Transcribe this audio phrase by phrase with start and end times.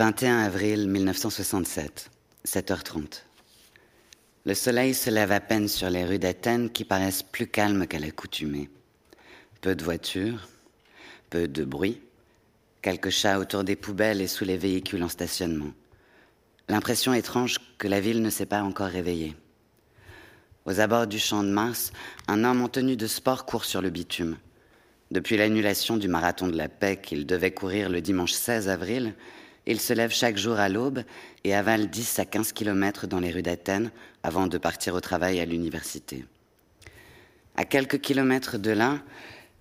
[0.00, 2.10] 21 avril 1967,
[2.46, 3.22] 7h30.
[4.46, 7.98] Le soleil se lève à peine sur les rues d'Athènes qui paraissent plus calmes qu'à
[7.98, 8.70] l'accoutumée.
[9.60, 10.48] Peu de voitures,
[11.28, 12.00] peu de bruit,
[12.80, 15.74] quelques chats autour des poubelles et sous les véhicules en stationnement.
[16.70, 19.36] L'impression étrange que la ville ne s'est pas encore réveillée.
[20.64, 21.92] Aux abords du champ de Mars,
[22.26, 24.38] un homme en tenue de sport court sur le bitume.
[25.10, 29.14] Depuis l'annulation du marathon de la paix qu'il devait courir le dimanche 16 avril,
[29.66, 31.02] il se lève chaque jour à l'aube
[31.44, 33.90] et avale 10 à 15 kilomètres dans les rues d'Athènes
[34.22, 36.24] avant de partir au travail à l'université.
[37.56, 38.98] À quelques kilomètres de là,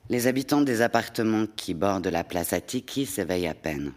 [0.10, 3.94] les habitants des appartements qui bordent la place Attiki s'éveillent à peine.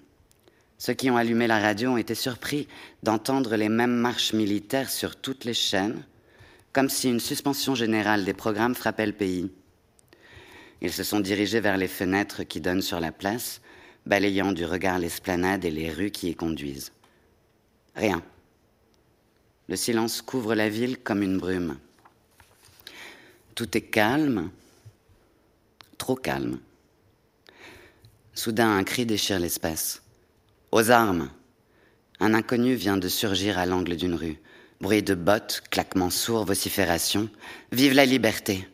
[0.76, 2.66] Ceux qui ont allumé la radio ont été surpris
[3.02, 6.04] d'entendre les mêmes marches militaires sur toutes les chaînes,
[6.72, 9.50] comme si une suspension générale des programmes frappait le pays.
[10.80, 13.60] Ils se sont dirigés vers les fenêtres qui donnent sur la place
[14.06, 16.92] balayant du regard l'esplanade et les rues qui y conduisent.
[17.94, 18.22] Rien.
[19.68, 21.78] Le silence couvre la ville comme une brume.
[23.54, 24.50] Tout est calme,
[25.98, 26.58] trop calme.
[28.34, 30.02] Soudain, un cri déchire l'espace.
[30.72, 31.30] Aux armes
[32.18, 34.38] Un inconnu vient de surgir à l'angle d'une rue.
[34.80, 37.28] Bruit de bottes, claquements sourds, vociférations.
[37.72, 38.66] Vive la liberté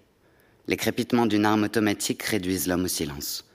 [0.68, 3.47] Les crépitements d'une arme automatique réduisent l'homme au silence.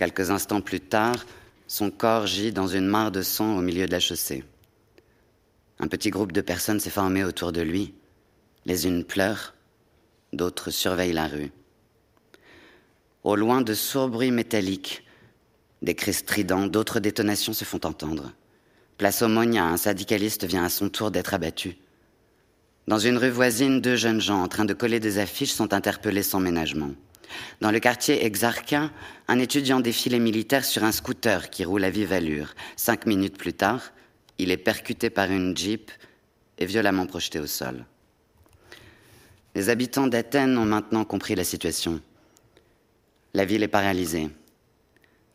[0.00, 1.26] Quelques instants plus tard,
[1.66, 4.44] son corps gît dans une mare de sang au milieu de la chaussée.
[5.78, 7.92] Un petit groupe de personnes s'est formé autour de lui.
[8.64, 9.52] Les unes pleurent,
[10.32, 11.52] d'autres surveillent la rue.
[13.24, 15.04] Au loin, de sourds bruits métalliques,
[15.82, 18.32] des cris stridents, d'autres détonations se font entendre.
[18.96, 21.76] Place Monia, un syndicaliste vient à son tour d'être abattu.
[22.88, 26.22] Dans une rue voisine, deux jeunes gens en train de coller des affiches sont interpellés
[26.22, 26.94] sans ménagement.
[27.60, 28.90] Dans le quartier Exarca,
[29.28, 32.54] un étudiant défile militaire sur un scooter qui roule à vive allure.
[32.76, 33.92] Cinq minutes plus tard,
[34.38, 35.90] il est percuté par une jeep
[36.58, 37.84] et violemment projeté au sol.
[39.54, 42.00] Les habitants d'Athènes ont maintenant compris la situation.
[43.34, 44.30] La ville est paralysée.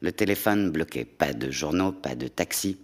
[0.02, 1.06] Le téléphone bloqué.
[1.06, 2.78] Pas de journaux, pas de taxis.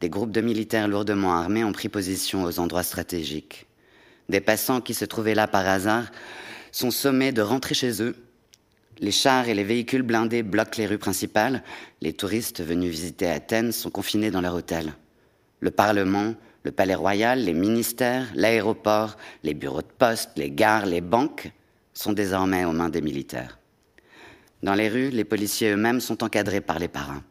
[0.00, 3.66] Des groupes de militaires lourdement armés ont pris position aux endroits stratégiques.
[4.28, 6.06] Des passants qui se trouvaient là par hasard
[6.72, 8.16] sont sommés de rentrer chez eux.
[8.98, 11.62] Les chars et les véhicules blindés bloquent les rues principales.
[12.00, 14.92] Les touristes venus visiter Athènes sont confinés dans leur hôtel.
[15.60, 21.00] Le Parlement, le Palais Royal, les ministères, l'aéroport, les bureaux de poste, les gares, les
[21.00, 21.50] banques
[21.94, 23.58] sont désormais aux mains des militaires.
[24.62, 27.24] Dans les rues, les policiers eux-mêmes sont encadrés par les parrains.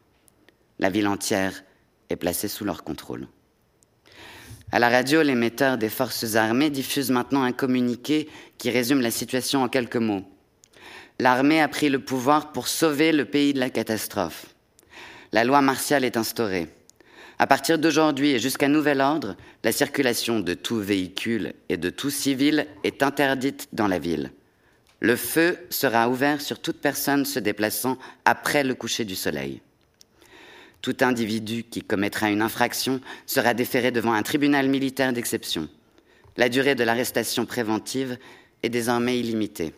[0.80, 1.64] La ville entière
[2.10, 3.28] est placée sous leur contrôle.
[4.72, 9.64] À la radio, l'émetteur des forces armées diffuse maintenant un communiqué qui résume la situation
[9.64, 10.24] en quelques mots.
[11.18, 14.46] L'armée a pris le pouvoir pour sauver le pays de la catastrophe.
[15.32, 16.68] La loi martiale est instaurée.
[17.40, 22.12] À partir d'aujourd'hui et jusqu'à nouvel ordre, la circulation de tout véhicule et de tout
[22.12, 24.32] civil est interdite dans la ville.
[25.00, 29.62] Le feu sera ouvert sur toute personne se déplaçant après le coucher du soleil.
[30.82, 35.68] Tout individu qui commettra une infraction sera déféré devant un tribunal militaire d'exception.
[36.38, 38.18] La durée de l'arrestation préventive
[38.64, 39.74] est désormais illimitée.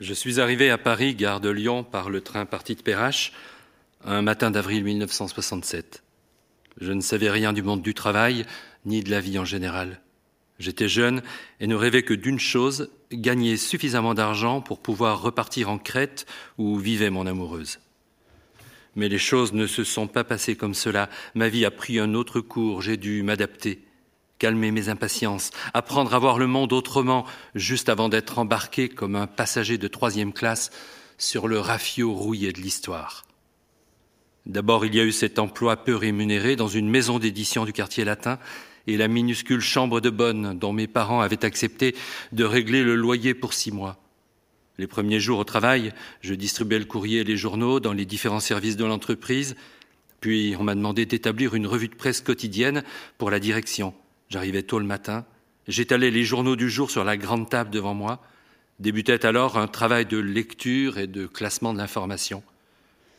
[0.00, 3.32] Je suis arrivé à Paris, gare de Lyon, par le train parti de Perrache,
[4.04, 6.02] un matin d'avril 1967.
[6.80, 8.46] Je ne savais rien du monde du travail,
[8.84, 10.00] ni de la vie en général.
[10.58, 11.22] J'étais jeune
[11.60, 16.78] et ne rêvais que d'une chose, gagner suffisamment d'argent pour pouvoir repartir en Crète où
[16.78, 17.78] vivait mon amoureuse.
[18.94, 21.08] Mais les choses ne se sont pas passées comme cela.
[21.34, 22.82] Ma vie a pris un autre cours.
[22.82, 23.82] J'ai dû m'adapter,
[24.38, 29.26] calmer mes impatiences, apprendre à voir le monde autrement, juste avant d'être embarqué comme un
[29.26, 30.70] passager de troisième classe
[31.16, 33.24] sur le rafio rouillé de l'histoire.
[34.44, 38.04] D'abord, il y a eu cet emploi peu rémunéré dans une maison d'édition du quartier
[38.04, 38.38] latin
[38.88, 41.94] et la minuscule chambre de bonne dont mes parents avaient accepté
[42.32, 44.01] de régler le loyer pour six mois.
[44.82, 45.92] Les premiers jours au travail,
[46.22, 49.54] je distribuais le courrier et les journaux dans les différents services de l'entreprise.
[50.20, 52.82] Puis on m'a demandé d'établir une revue de presse quotidienne
[53.16, 53.94] pour la direction.
[54.28, 55.24] J'arrivais tôt le matin,
[55.68, 58.24] j'étalais les journaux du jour sur la grande table devant moi.
[58.80, 62.42] Débutait alors un travail de lecture et de classement de l'information.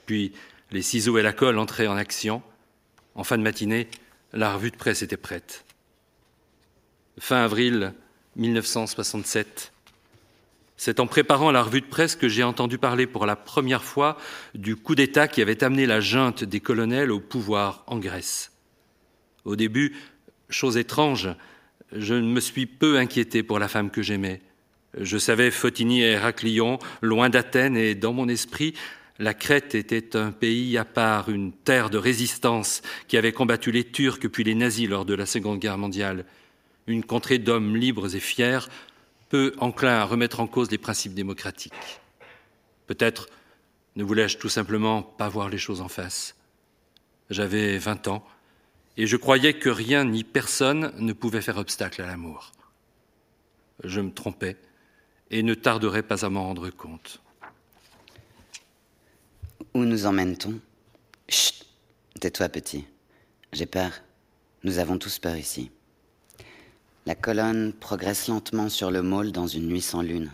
[0.05, 0.33] Puis
[0.71, 2.43] les ciseaux et la colle entraient en action.
[3.15, 3.87] En fin de matinée,
[4.33, 5.63] la revue de presse était prête.
[7.19, 7.93] Fin avril
[8.35, 9.72] 1967,
[10.77, 14.17] c'est en préparant la revue de presse que j'ai entendu parler pour la première fois
[14.55, 18.51] du coup d'État qui avait amené la junte des colonels au pouvoir en Grèce.
[19.45, 19.95] Au début,
[20.49, 21.29] chose étrange,
[21.91, 24.41] je me suis peu inquiété pour la femme que j'aimais.
[24.99, 28.73] Je savais Photini et Héraclion, loin d'Athènes, et dans mon esprit,
[29.19, 33.83] La Crète était un pays à part, une terre de résistance qui avait combattu les
[33.83, 36.25] Turcs puis les nazis lors de la Seconde Guerre mondiale,
[36.87, 38.67] une contrée d'hommes libres et fiers,
[39.33, 41.73] peu enclins à remettre en cause les principes démocratiques.
[42.85, 43.29] Peut-être
[43.95, 46.35] ne voulais-je tout simplement pas voir les choses en face.
[47.31, 48.23] J'avais vingt ans,
[48.95, 52.51] et je croyais que rien ni personne ne pouvait faire obstacle à l'amour.
[53.83, 54.55] Je me trompais,
[55.31, 57.19] et ne tarderais pas à m'en rendre compte.
[59.73, 60.59] Où nous emmène-t-on?
[61.27, 61.65] Chut
[62.19, 62.85] Tais-toi, petit.
[63.51, 63.93] J'ai peur.
[64.63, 65.71] Nous avons tous peur ici.
[67.05, 70.31] La colonne progresse lentement sur le môle dans une nuit sans lune.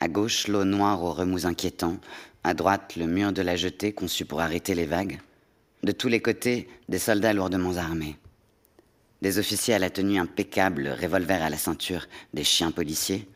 [0.00, 1.98] À gauche, l'eau noire aux remous inquiétants.
[2.42, 5.20] À droite, le mur de la jetée conçu pour arrêter les vagues.
[5.84, 8.16] De tous les côtés, des soldats lourdement armés.
[9.22, 13.28] Des officiers à la tenue impeccable, revolver à la ceinture, des chiens policiers,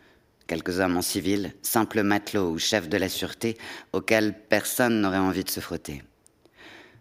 [0.48, 3.56] quelques hommes en civil, simples matelots ou chefs de la sûreté
[3.92, 6.02] auxquels personne n'aurait envie de se frotter.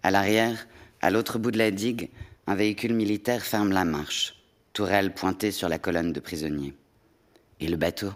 [0.03, 0.67] À l'arrière,
[1.01, 2.11] à l'autre bout de la digue,
[2.45, 4.36] un véhicule militaire ferme la marche,
[4.77, 6.75] tourelle pointée sur la colonne de prisonniers.
[7.59, 8.11] Et le bateau?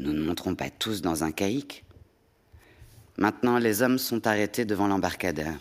[0.00, 1.84] Nous ne monterons pas tous dans un caïque?
[3.18, 5.54] Maintenant, les hommes sont arrêtés devant l'embarcadère.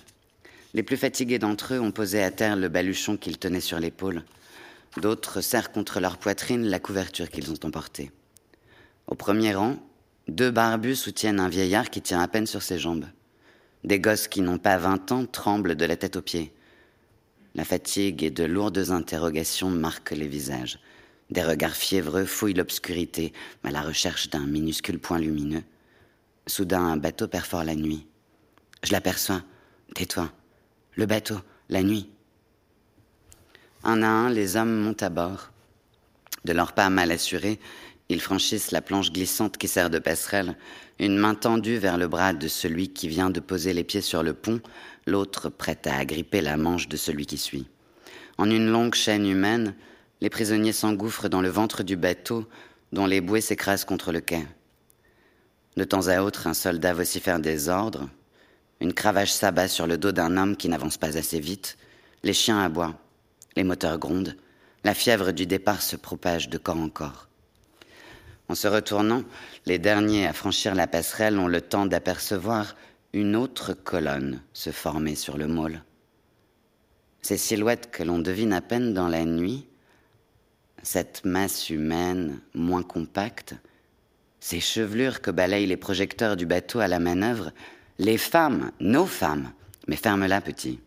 [0.73, 4.23] Les plus fatigués d'entre eux ont posé à terre le baluchon qu'ils tenaient sur l'épaule.
[4.99, 8.11] D'autres serrent contre leur poitrine la couverture qu'ils ont emportée.
[9.05, 9.77] Au premier rang,
[10.27, 13.05] deux barbus soutiennent un vieillard qui tient à peine sur ses jambes.
[13.83, 16.51] Des gosses qui n'ont pas vingt ans tremblent de la tête aux pieds.
[17.55, 20.77] La fatigue et de lourdes interrogations marquent les visages.
[21.29, 23.31] Des regards fiévreux fouillent l'obscurité
[23.63, 25.63] à la recherche d'un minuscule point lumineux.
[26.47, 28.05] Soudain, un bateau perfore la nuit.
[28.83, 29.41] Je l'aperçois.
[29.95, 30.31] Tais-toi.
[30.95, 32.09] Le bateau, la nuit.
[33.83, 35.51] Un à un, les hommes montent à bord.
[36.43, 37.59] De leurs pas mal assurés,
[38.09, 40.57] ils franchissent la planche glissante qui sert de passerelle,
[40.99, 44.21] une main tendue vers le bras de celui qui vient de poser les pieds sur
[44.21, 44.61] le pont,
[45.05, 47.67] l'autre prête à agripper la manche de celui qui suit.
[48.37, 49.75] En une longue chaîne humaine,
[50.21, 52.47] les prisonniers s'engouffrent dans le ventre du bateau,
[52.91, 54.45] dont les bouées s'écrasent contre le quai.
[55.77, 58.09] De temps à autre, un soldat vocifère des ordres.
[58.79, 61.77] Une cravache s'abat sur le dos d'un homme qui n'avance pas assez vite.
[62.23, 62.97] Les chiens aboient.
[63.55, 64.35] Les moteurs grondent.
[64.83, 67.27] La fièvre du départ se propage de corps en corps.
[68.47, 69.23] En se retournant,
[69.65, 72.75] les derniers à franchir la passerelle ont le temps d'apercevoir
[73.15, 75.81] une autre colonne se former sur le môle.
[77.21, 79.67] Ces silhouettes que l'on devine à peine dans la nuit,
[80.83, 83.55] cette masse humaine moins compacte,
[84.41, 87.53] ces chevelures que balayent les projecteurs du bateau à la manœuvre,
[87.99, 89.53] les femmes, nos femmes,
[89.87, 90.81] mais ferme-la, petit.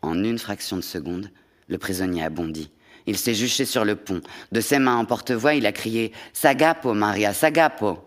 [0.00, 1.30] En une fraction de seconde,
[1.68, 2.70] le prisonnier a bondi.
[3.04, 4.22] Il s'est juché sur le pont.
[4.50, 7.98] De ses mains en porte-voix, il a crié Sagapo, Maria, Sagapo.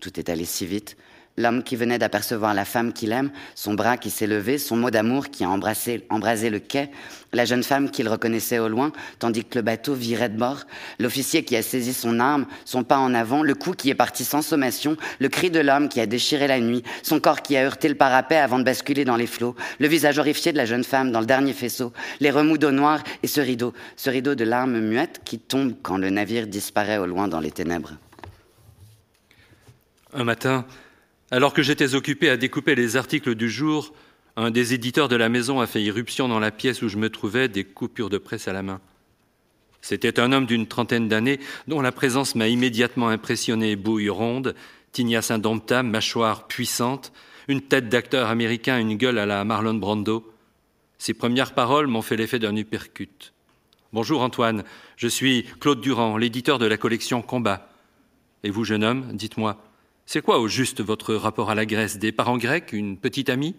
[0.00, 0.96] Tout est allé si vite
[1.36, 4.90] l'homme qui venait d'apercevoir la femme qu'il aime, son bras qui s'est levé, son mot
[4.90, 6.90] d'amour qui a embrassé, embrasé le quai,
[7.32, 10.60] la jeune femme qu'il reconnaissait au loin, tandis que le bateau virait de bord,
[11.00, 14.24] l'officier qui a saisi son arme, son pas en avant, le coup qui est parti
[14.24, 17.64] sans sommation, le cri de l'homme qui a déchiré la nuit, son corps qui a
[17.64, 20.84] heurté le parapet avant de basculer dans les flots, le visage horrifié de la jeune
[20.84, 24.44] femme dans le dernier faisceau, les remous d'eau noire et ce rideau, ce rideau de
[24.44, 27.94] larmes muettes qui tombe quand le navire disparaît au loin dans les ténèbres.
[30.12, 30.64] Un matin,
[31.34, 33.92] alors que j'étais occupé à découper les articles du jour,
[34.36, 37.10] un des éditeurs de la maison a fait irruption dans la pièce où je me
[37.10, 38.80] trouvais, des coupures de presse à la main.
[39.80, 44.54] C'était un homme d'une trentaine d'années dont la présence m'a immédiatement impressionné, bouille ronde,
[44.92, 47.12] tignasse indomptable, mâchoire puissante,
[47.48, 50.32] une tête d'acteur américain, une gueule à la Marlon Brando.
[50.98, 53.32] Ses premières paroles m'ont fait l'effet d'un uppercut.
[53.92, 54.62] Bonjour Antoine,
[54.96, 57.68] je suis Claude Durand, l'éditeur de la collection Combat.
[58.44, 59.63] Et vous, jeune homme, dites-moi,
[60.06, 61.98] c'est quoi au juste votre rapport à la Grèce?
[61.98, 62.72] Des parents grecs?
[62.72, 63.54] Une petite amie?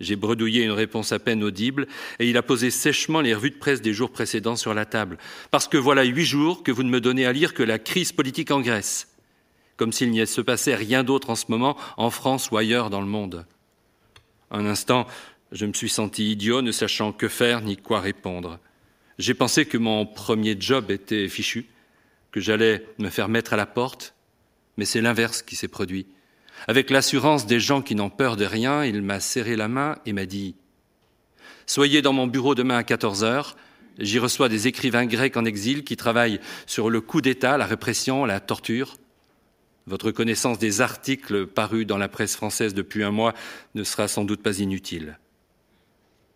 [0.00, 1.86] J'ai bredouillé une réponse à peine audible,
[2.18, 5.16] et il a posé sèchement les revues de presse des jours précédents sur la table.
[5.50, 8.10] Parce que voilà huit jours que vous ne me donnez à lire que la crise
[8.10, 9.08] politique en Grèce.
[9.76, 13.00] Comme s'il n'y se passait rien d'autre en ce moment, en France ou ailleurs dans
[13.00, 13.46] le monde.
[14.50, 15.06] Un instant,
[15.52, 18.58] je me suis senti idiot, ne sachant que faire ni quoi répondre.
[19.18, 21.66] J'ai pensé que mon premier job était fichu,
[22.32, 24.14] que j'allais me faire mettre à la porte
[24.76, 26.06] mais c'est l'inverse qui s'est produit.
[26.68, 30.12] Avec l'assurance des gens qui n'ont peur de rien, il m'a serré la main et
[30.12, 30.54] m'a dit
[31.66, 33.56] Soyez dans mon bureau demain à 14 heures.
[33.98, 38.24] J'y reçois des écrivains grecs en exil qui travaillent sur le coup d'État, la répression,
[38.24, 38.96] la torture.
[39.86, 43.34] Votre connaissance des articles parus dans la presse française depuis un mois
[43.74, 45.18] ne sera sans doute pas inutile.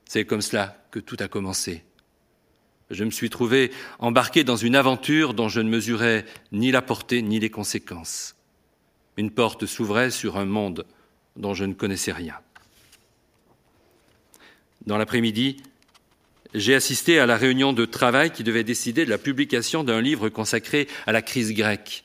[0.05, 1.85] C'est comme cela que tout a commencé.
[2.91, 7.23] Je me suis trouvé embarqué dans une aventure dont je ne mesurais ni la portée
[7.23, 8.37] ni les conséquences.
[9.17, 10.87] Une porte s'ouvrait sur un monde
[11.37, 12.37] dont je ne connaissais rien.
[14.87, 15.57] Dans l'après-midi,
[16.55, 20.29] j'ai assisté à la réunion de travail qui devait décider de la publication d'un livre
[20.29, 22.05] consacré à la crise grecque,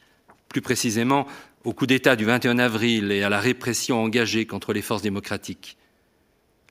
[0.50, 1.28] plus précisément
[1.64, 5.78] au coup d'État du 21 avril et à la répression engagée contre les forces démocratiques.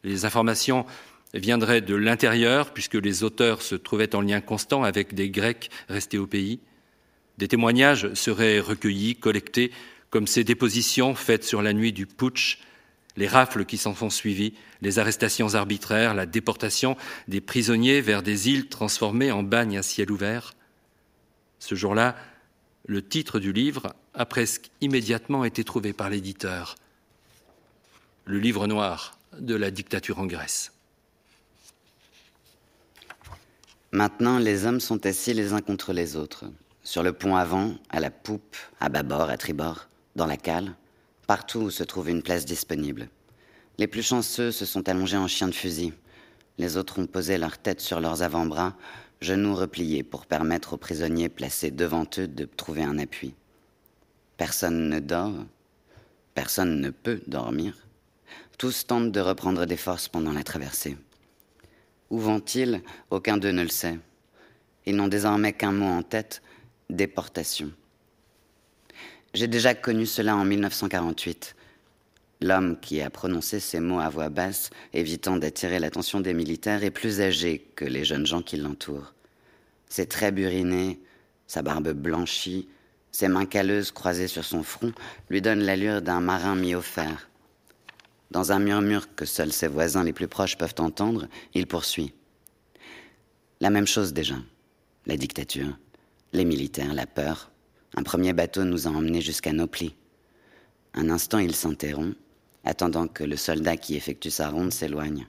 [0.02, 0.84] Les informations
[1.34, 6.18] viendraient de l'intérieur, puisque les auteurs se trouvaient en lien constant avec des Grecs restés
[6.18, 6.60] au pays.
[7.38, 9.70] Des témoignages seraient recueillis, collectés,
[10.10, 12.58] comme ces dépositions faites sur la nuit du putsch
[13.16, 16.96] les rafles qui s'en sont suivies, les arrestations arbitraires, la déportation
[17.28, 20.54] des prisonniers vers des îles transformées en bagnes à ciel ouvert.
[21.58, 22.16] Ce jour-là,
[22.86, 26.76] le titre du livre a presque immédiatement été trouvé par l'éditeur.
[28.24, 30.72] Le livre noir de la dictature en Grèce.
[33.92, 36.44] Maintenant, les hommes sont assis les uns contre les autres,
[36.84, 40.76] sur le pont avant, à la poupe, à bâbord, à tribord, dans la cale,
[41.26, 43.08] partout où se trouve une place disponible.
[43.78, 45.92] Les plus chanceux se sont allongés en chien de fusil.
[46.56, 48.76] Les autres ont posé leur tête sur leurs avant-bras,
[49.20, 53.34] genoux repliés pour permettre aux prisonniers placés devant eux de trouver un appui.
[54.36, 55.34] Personne ne dort,
[56.34, 57.76] personne ne peut dormir.
[58.56, 60.96] Tous tentent de reprendre des forces pendant la traversée.
[62.10, 62.82] Où vont-ils?
[63.10, 63.98] Aucun d'eux ne le sait.
[64.86, 66.42] Ils n'ont désormais qu'un mot en tête,
[66.88, 67.70] déportation.
[69.32, 71.54] J'ai déjà connu cela en 1948.
[72.40, 76.90] L'homme qui a prononcé ces mots à voix basse, évitant d'attirer l'attention des militaires, est
[76.90, 79.14] plus âgé que les jeunes gens qui l'entourent.
[79.88, 81.00] Ses traits burinés,
[81.46, 82.68] sa barbe blanchie,
[83.12, 84.92] ses mains calleuses croisées sur son front
[85.28, 87.29] lui donnent l'allure d'un marin mis au fer.
[88.30, 92.14] Dans un murmure que seuls ses voisins les plus proches peuvent entendre, il poursuit.
[93.60, 94.36] La même chose déjà.
[95.06, 95.76] La dictature,
[96.32, 97.50] les militaires, la peur,
[97.96, 99.94] un premier bateau nous a emmenés jusqu'à Nopli.
[100.94, 102.16] Un instant, il s'interrompt,
[102.64, 105.26] attendant que le soldat qui effectue sa ronde s'éloigne.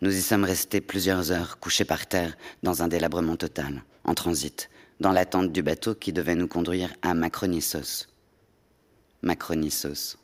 [0.00, 4.70] Nous y sommes restés plusieurs heures, couchés par terre, dans un délabrement total, en transit,
[5.00, 8.06] dans l'attente du bateau qui devait nous conduire à Macronissos.
[9.22, 10.16] Macronissos.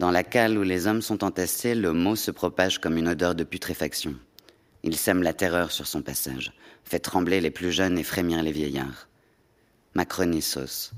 [0.00, 3.34] Dans la cale où les hommes sont entassés, le mot se propage comme une odeur
[3.34, 4.14] de putréfaction.
[4.82, 6.54] Il sème la terreur sur son passage,
[6.84, 9.08] fait trembler les plus jeunes et frémir les vieillards.
[9.92, 10.92] Macronissos,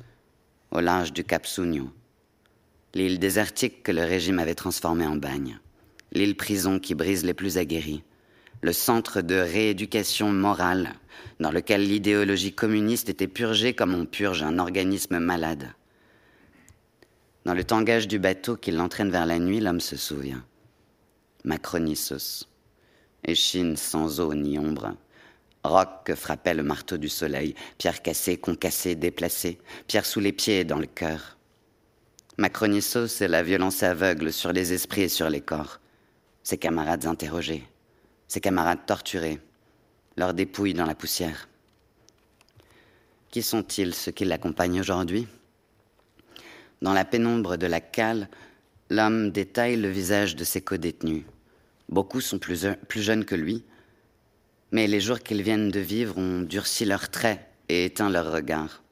[0.71, 1.91] au large du Cap Sugno,
[2.95, 5.59] l'île désertique que le régime avait transformée en bagne,
[6.13, 8.05] l'île prison qui brise les plus aguerris,
[8.61, 10.93] le centre de rééducation morale
[11.41, 15.73] dans lequel l'idéologie communiste était purgée comme on purge un organisme malade.
[17.45, 20.45] Dans le tangage du bateau qui l'entraîne vers la nuit, l'homme se souvient.
[21.45, 22.49] Macronissos,
[23.25, 24.95] échine sans eau ni ombre,
[25.65, 30.61] Roc que frappait le marteau du soleil, pierre cassée, concassée, déplacée, pierre sous les pieds
[30.61, 31.37] et dans le cœur.
[32.37, 35.79] Macronisso, c'est la violence aveugle sur les esprits et sur les corps.
[36.43, 37.65] Ses camarades interrogés,
[38.27, 39.41] ses camarades torturés,
[40.17, 41.49] leurs dépouilles dans la poussière.
[43.31, 45.29] Qui sont-ils ceux qui l'accompagnent aujourd'hui?
[46.83, 48.29] Dans la pénombre de la cale,
[48.91, 51.23] l'homme détaille le visage de ses codétenus.
[51.89, 53.63] Beaucoup sont plus, jeunes que lui,
[54.73, 58.83] mais les jours qu'ils viennent de vivre ont durci leurs traits et éteint leurs regards.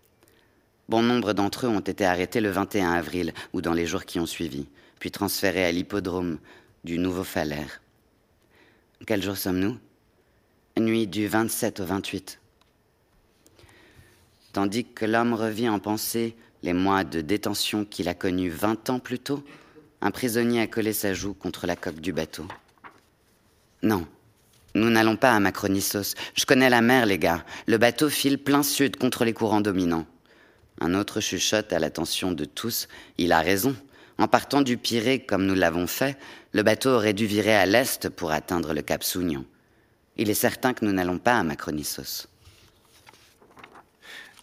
[0.89, 4.21] Bon nombre d'entre eux ont été arrêtés le 21 avril ou dans les jours qui
[4.21, 4.69] ont suivi,
[5.01, 6.39] puis transférés à l'hippodrome
[6.85, 7.83] du Nouveau Falaire.
[9.05, 9.77] Quel jour sommes-nous?
[10.79, 12.39] Nuit du 27 au 28.
[14.53, 18.99] Tandis que l'homme revit en pensée les mois de détention qu'il a connus vingt ans
[18.99, 19.43] plus tôt,
[20.01, 22.47] un prisonnier a collé sa joue contre la coque du bateau.
[23.83, 24.07] Non,
[24.75, 26.15] nous n'allons pas à Macronissos.
[26.35, 27.45] Je connais la mer, les gars.
[27.67, 30.07] Le bateau file plein sud contre les courants dominants.
[30.81, 32.89] Un autre chuchote à l'attention de tous.
[33.19, 33.75] Il a raison.
[34.19, 36.17] En partant du Pirée comme nous l'avons fait,
[36.53, 39.45] le bateau aurait dû virer à l'est pour atteindre le cap Sounion.
[40.17, 42.29] Il est certain que nous n'allons pas à Macronissos.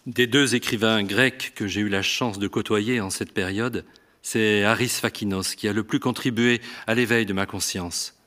[0.08, 3.84] Des deux écrivains grecs que j'ai eu la chance de côtoyer en cette période,
[4.22, 8.18] c'est Haris Fakinos qui a le plus contribué à l'éveil de ma conscience.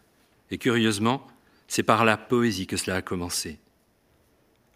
[0.51, 1.25] Et curieusement,
[1.67, 3.57] c'est par la poésie que cela a commencé.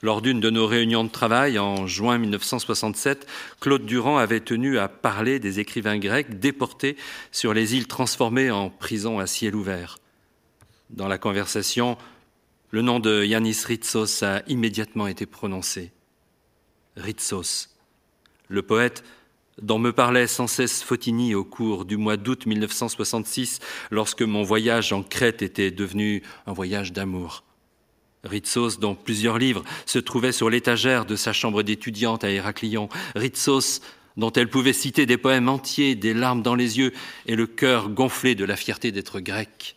[0.02, 3.28] Lors d'une de nos réunions de travail en juin 1967,
[3.60, 6.98] Claude Durand avait tenu à parler des écrivains grecs déportés
[7.32, 10.00] sur les îles transformées en prisons à ciel ouvert.
[10.90, 12.00] Dans la conversation,
[12.72, 15.92] le nom de Yanis Ritsos a immédiatement été prononcé.
[16.98, 17.70] Ritsos.
[18.48, 19.04] Le poète
[19.62, 23.60] dont me parlait sans cesse Fotini au cours du mois d'août 1966,
[23.90, 27.44] lorsque mon voyage en Crète était devenu un voyage d'amour.
[28.24, 32.90] Ritsos, dont plusieurs livres se trouvaient sur l'étagère de sa chambre d'étudiante à Héraclion.
[33.16, 33.82] Ritsos,
[34.18, 36.92] dont elle pouvait citer des poèmes entiers, des larmes dans les yeux
[37.28, 39.76] et le cœur gonflé de la fierté d'être grecque.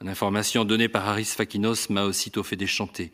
[0.00, 3.12] L'information donnée par Haris Fakinos m'a aussitôt fait déchanter.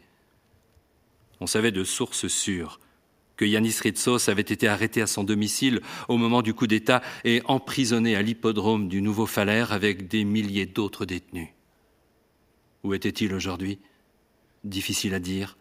[1.40, 2.80] On savait de sources sûres
[3.38, 7.40] que Yanis Ritsos avait été arrêté à son domicile au moment du coup d'État et
[7.46, 11.48] emprisonné à l'hippodrome du Nouveau Falaire avec des milliers d'autres détenus.
[12.82, 13.78] Où était-il aujourd'hui?
[14.64, 15.56] Difficile à dire.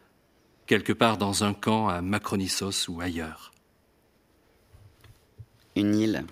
[0.65, 3.53] Quelque part dans un camp à Macronissos ou ailleurs.
[5.75, 6.25] Une île,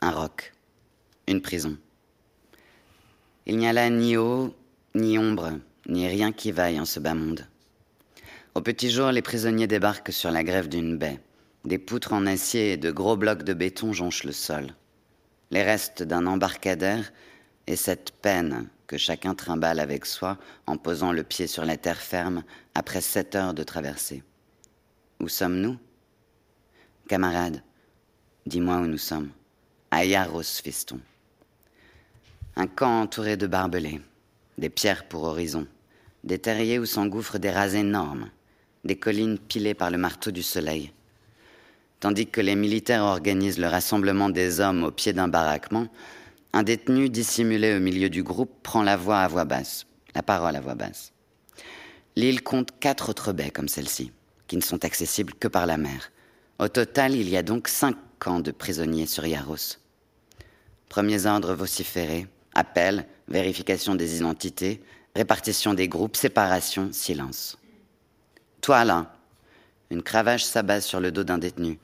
[0.00, 0.54] un roc,
[1.26, 1.76] une prison.
[3.46, 4.54] Il n'y a là ni eau,
[4.94, 5.58] ni ombre,
[5.88, 7.46] ni rien qui vaille en ce bas monde.
[8.58, 11.20] Au petit jour, les prisonniers débarquent sur la grève d'une baie.
[11.64, 14.74] Des poutres en acier et de gros blocs de béton jonchent le sol.
[15.52, 17.12] Les restes d'un embarcadère
[17.68, 22.00] et cette peine que chacun trimballe avec soi en posant le pied sur la terre
[22.00, 22.42] ferme
[22.74, 24.24] après sept heures de traversée.
[25.20, 25.78] Où sommes-nous?
[27.06, 27.62] Camarades,
[28.44, 29.30] dis-moi où nous sommes.
[29.92, 30.98] À Yaros, fiston.
[32.56, 34.00] Un camp entouré de barbelés,
[34.58, 35.68] des pierres pour horizon,
[36.24, 38.30] des terriers où s'engouffrent des rats énormes,
[38.84, 40.92] des collines pilées par le marteau du soleil.
[42.00, 45.88] Tandis que les militaires organisent le rassemblement des hommes au pied d'un baraquement,
[46.52, 50.56] un détenu dissimulé au milieu du groupe prend la voix à voix basse, la parole
[50.56, 51.12] à voix basse.
[52.16, 54.12] L'île compte quatre autres baies comme celle-ci,
[54.46, 56.10] qui ne sont accessibles que par la mer.
[56.58, 59.76] Au total, il y a donc cinq camps de prisonniers sur Yaros.
[60.88, 64.82] Premiers ordres vociférés, appel, vérification des identités,
[65.14, 67.58] répartition des groupes, séparation, silence.
[68.60, 69.14] Toi là,
[69.90, 71.78] une cravache s'abat sur le dos d'un détenu,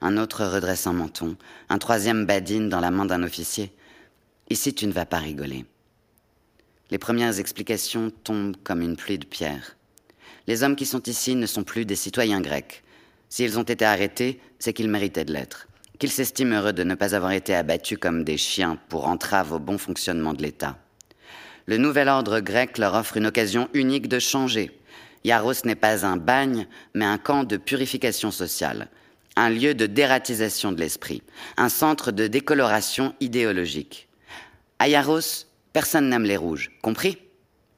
[0.00, 1.36] un autre redresse un menton,
[1.68, 3.72] un troisième badine dans la main d'un officier.
[4.50, 5.64] Ici, tu ne vas pas rigoler.
[6.90, 9.76] Les premières explications tombent comme une pluie de pierres.
[10.46, 12.82] Les hommes qui sont ici ne sont plus des citoyens grecs.
[13.28, 17.14] S'ils ont été arrêtés, c'est qu'ils méritaient de l'être, qu'ils s'estiment heureux de ne pas
[17.14, 20.78] avoir été abattus comme des chiens pour entrave au bon fonctionnement de l'État.
[21.66, 24.77] Le nouvel ordre grec leur offre une occasion unique de changer.
[25.28, 28.88] Yaros n'est pas un bagne, mais un camp de purification sociale,
[29.36, 31.22] un lieu de dératisation de l'esprit,
[31.58, 34.08] un centre de décoloration idéologique.
[34.78, 37.18] À Yaros, personne n'aime les rouges, compris?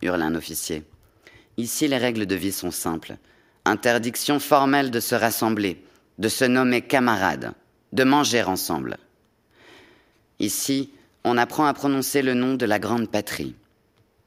[0.01, 0.85] hurle un officier.
[1.57, 3.17] Ici, les règles de vie sont simples.
[3.65, 5.85] Interdiction formelle de se rassembler,
[6.19, 7.53] de se nommer camarade,
[7.93, 8.97] de manger ensemble.
[10.39, 10.93] Ici,
[11.25, 13.57] on apprend à prononcer le nom de la grande patrie.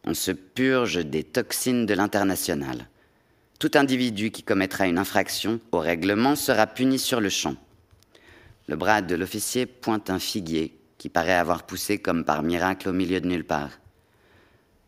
[0.03, 2.87] On se purge des toxines de l'international.
[3.63, 7.55] Tout individu qui commettra une infraction au règlement sera puni sur le champ.
[8.67, 12.91] Le bras de l'officier pointe un figuier qui paraît avoir poussé comme par miracle au
[12.91, 13.69] milieu de nulle part.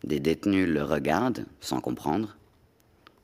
[0.04, 2.36] Des détenus le regardent sans comprendre.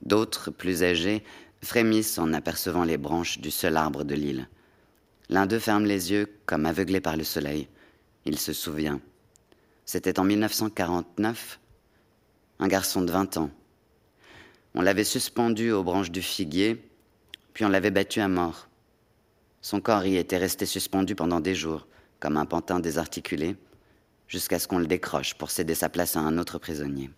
[0.04, 1.22] D'autres, plus âgés,
[1.62, 4.48] frémissent en apercevant les branches du seul arbre de l'île.
[5.28, 7.68] L'un d'eux ferme les yeux comme aveuglé par le soleil.
[8.24, 9.02] Il se souvient.
[9.84, 11.60] C'était en 1949
[12.60, 13.52] un garçon de 20 ans.
[14.74, 16.82] On l'avait suspendu aux branches du figuier,
[17.54, 18.68] puis on l'avait battu à mort.
[19.62, 21.88] Son corps y était resté suspendu pendant des jours,
[22.20, 23.56] comme un pantin désarticulé,
[24.28, 27.10] jusqu'à ce qu'on le décroche pour céder sa place à un autre prisonnier.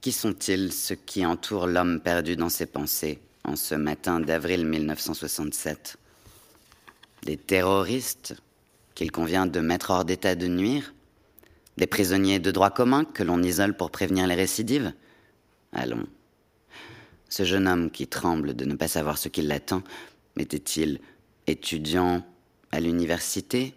[0.00, 5.96] Qui sont-ils ceux qui entourent l'homme perdu dans ses pensées en ce matin d'avril 1967
[7.22, 8.34] Des terroristes
[8.94, 10.92] qu'il convient de mettre hors d'état de nuire?
[11.76, 14.92] Des prisonniers de droit commun que l'on isole pour prévenir les récidives?
[15.72, 16.06] Allons.
[17.28, 19.82] Ce jeune homme qui tremble de ne pas savoir ce qui l'attend,
[20.38, 21.00] était-il
[21.46, 22.24] étudiant
[22.70, 23.74] à l'université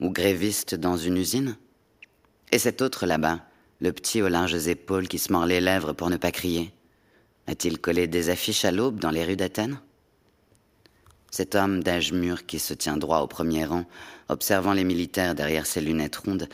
[0.00, 1.56] ou gréviste dans une usine?
[2.52, 3.40] Et cet autre là-bas,
[3.80, 6.72] le petit aux larges épaules qui se mord les lèvres pour ne pas crier,
[7.46, 9.80] a-t-il collé des affiches à l'aube dans les rues d'Athènes?
[11.30, 13.84] Cet homme d'âge mûr qui se tient droit au premier rang,
[14.28, 16.48] observant les militaires derrière ses lunettes rondes,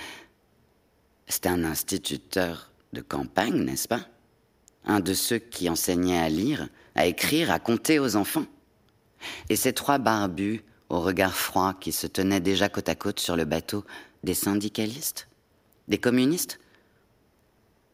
[1.32, 4.06] c'est un instituteur de campagne, n'est-ce pas?
[4.84, 8.44] Un de ceux qui enseignait à lire, à écrire, à compter aux enfants.
[9.48, 13.34] Et ces trois barbus, au regard froid, qui se tenaient déjà côte à côte sur
[13.34, 13.82] le bateau,
[14.22, 15.26] des syndicalistes?
[15.88, 16.60] Des communistes?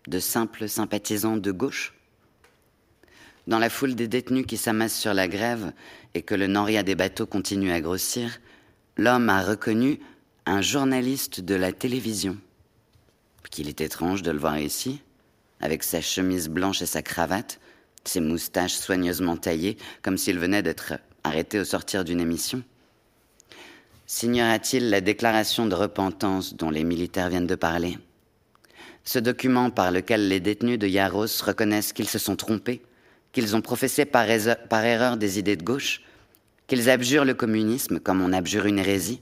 [0.09, 1.95] De simples sympathisants de gauche?
[3.47, 5.73] Dans la foule des détenus qui s'amassent sur la grève
[6.15, 8.41] et que le noria des bateaux continue à grossir,
[8.97, 10.01] l'homme a reconnu
[10.45, 12.37] un journaliste de la télévision
[13.51, 15.01] qu'il est étrange de le voir ici,
[15.61, 17.61] avec sa chemise blanche et sa cravate,
[18.05, 22.63] ses moustaches soigneusement taillées, comme s'il venait d'être arrêté au sortir d'une émission.
[24.07, 27.99] Signera-t-il la déclaration de repentance dont les militaires viennent de parler?
[29.05, 32.83] Ce document par lequel les détenus de Yaros reconnaissent qu'ils se sont trompés,
[33.33, 34.27] qu'ils ont professé par,
[34.69, 36.03] par erreur des idées de gauche,
[36.67, 39.21] qu'ils abjurent le communisme comme on abjure une hérésie,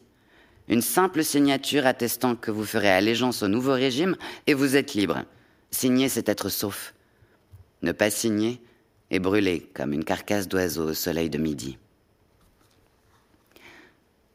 [0.69, 5.25] une simple signature attestant que vous ferez allégeance au nouveau régime et vous êtes libre.
[5.71, 6.95] Signer, c'est être sauf.
[7.83, 8.61] Ne pas signer
[9.11, 11.79] est brûler comme une carcasse d'oiseau au soleil de midi.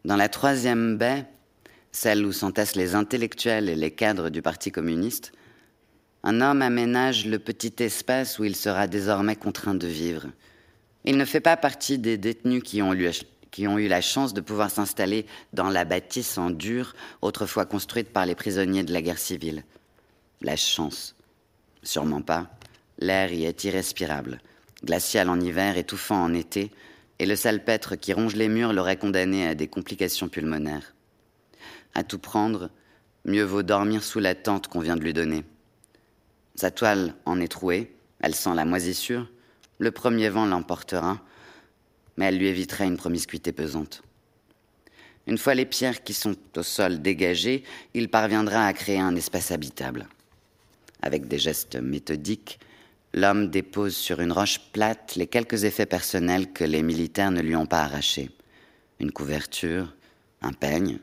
[0.05, 1.25] Dans la troisième baie,
[1.91, 5.33] celle où s'entassent les intellectuels et les cadres du Parti communiste,
[6.23, 10.27] un homme aménage le petit espace où il sera désormais contraint de vivre.
[11.03, 12.93] Il ne fait pas partie des détenus qui ont,
[13.51, 18.09] qui ont eu la chance de pouvoir s'installer dans la bâtisse en dur autrefois construite
[18.09, 19.63] par les prisonniers de la guerre civile.
[20.41, 21.15] La chance.
[21.83, 22.49] Sûrement pas.
[22.97, 24.39] L'air y est irrespirable,
[24.83, 26.71] glacial en hiver, étouffant en été,
[27.19, 30.93] et le salpêtre qui ronge les murs l'aurait condamné à des complications pulmonaires.
[31.93, 32.69] À tout prendre,
[33.25, 35.43] mieux vaut dormir sous la tente qu'on vient de lui donner.
[36.55, 39.29] Sa toile en est trouée, elle sent la moisissure,
[39.77, 41.21] le premier vent l'emportera,
[42.17, 44.03] mais elle lui éviterait une promiscuité pesante.
[45.27, 49.51] Une fois les pierres qui sont au sol dégagées, il parviendra à créer un espace
[49.51, 50.07] habitable.
[51.01, 52.59] Avec des gestes méthodiques,
[53.13, 57.55] l'homme dépose sur une roche plate les quelques effets personnels que les militaires ne lui
[57.55, 58.31] ont pas arrachés.
[58.99, 59.93] Une couverture,
[60.41, 60.99] un peigne,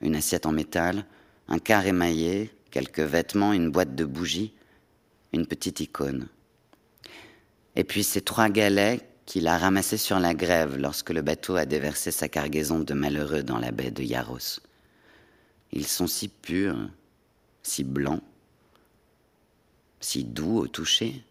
[0.00, 1.04] une assiette en métal,
[1.48, 4.52] un quart émaillé, quelques vêtements, une boîte de bougies,
[5.32, 6.28] une petite icône.
[7.76, 11.66] Et puis ces trois galets qu'il a ramassés sur la grève lorsque le bateau a
[11.66, 14.60] déversé sa cargaison de malheureux dans la baie de Yaros.
[15.70, 16.88] Ils sont si purs,
[17.62, 18.22] si blancs,
[20.00, 21.22] si doux au toucher,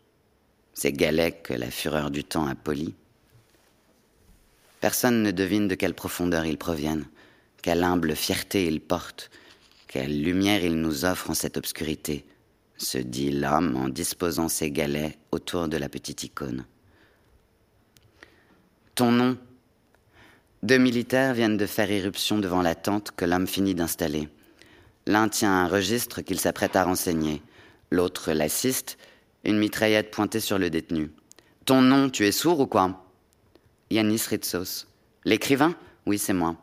[0.75, 2.93] ces galets que la fureur du temps a polis.
[4.79, 7.07] Personne ne devine de quelle profondeur ils proviennent,
[7.63, 9.31] quelle humble fierté ils portent,
[9.88, 12.27] quelle lumière ils nous offrent en cette obscurité,
[12.77, 16.63] se dit l'homme en disposant ses galets autour de la petite icône.
[18.97, 19.38] Ton nom
[20.63, 24.27] Deux militaires viennent de faire irruption devant la tente que l'homme finit d'installer.
[25.05, 27.43] L'un tient un registre qu'il s'apprête à renseigner.
[27.91, 28.97] L'autre l'assiste,
[29.43, 31.12] une mitraillette pointée sur le détenu.
[31.65, 33.05] Ton nom, tu es sourd ou quoi?
[33.91, 34.88] Yanis Ritsos.
[35.25, 35.75] L'écrivain?
[36.07, 36.55] Oui, c'est moi.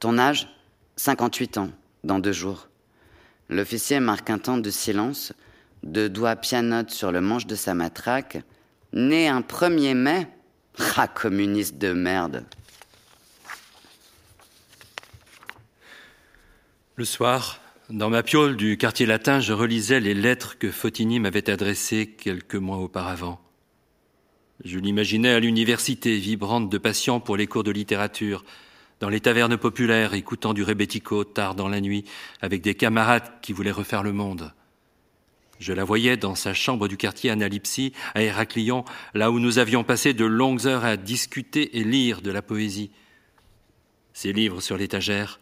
[0.00, 0.48] Ton âge?
[0.96, 1.70] 58 ans,
[2.02, 2.66] dans deux jours.
[3.48, 5.32] L'officier marque un temps de silence,
[5.84, 8.42] deux doigts pianotent sur le manche de sa matraque.
[8.92, 10.26] Né un 1er mai
[10.78, 12.44] Ah, communiste de merde
[16.96, 21.48] Le soir, dans ma piole du quartier latin, je relisais les lettres que Fotini m'avait
[21.48, 23.40] adressées quelques mois auparavant.
[24.64, 28.44] Je l'imaginais à l'université, vibrante de passion pour les cours de littérature,
[29.00, 32.04] dans les tavernes populaires, écoutant du rebettico tard dans la nuit,
[32.42, 34.52] avec des camarades qui voulaient refaire le monde.
[35.60, 39.84] Je la voyais dans sa chambre du quartier Analypsie, à Héraclion, là où nous avions
[39.84, 42.90] passé de longues heures à discuter et lire de la poésie.
[44.12, 45.38] Ses livres sur l'étagère,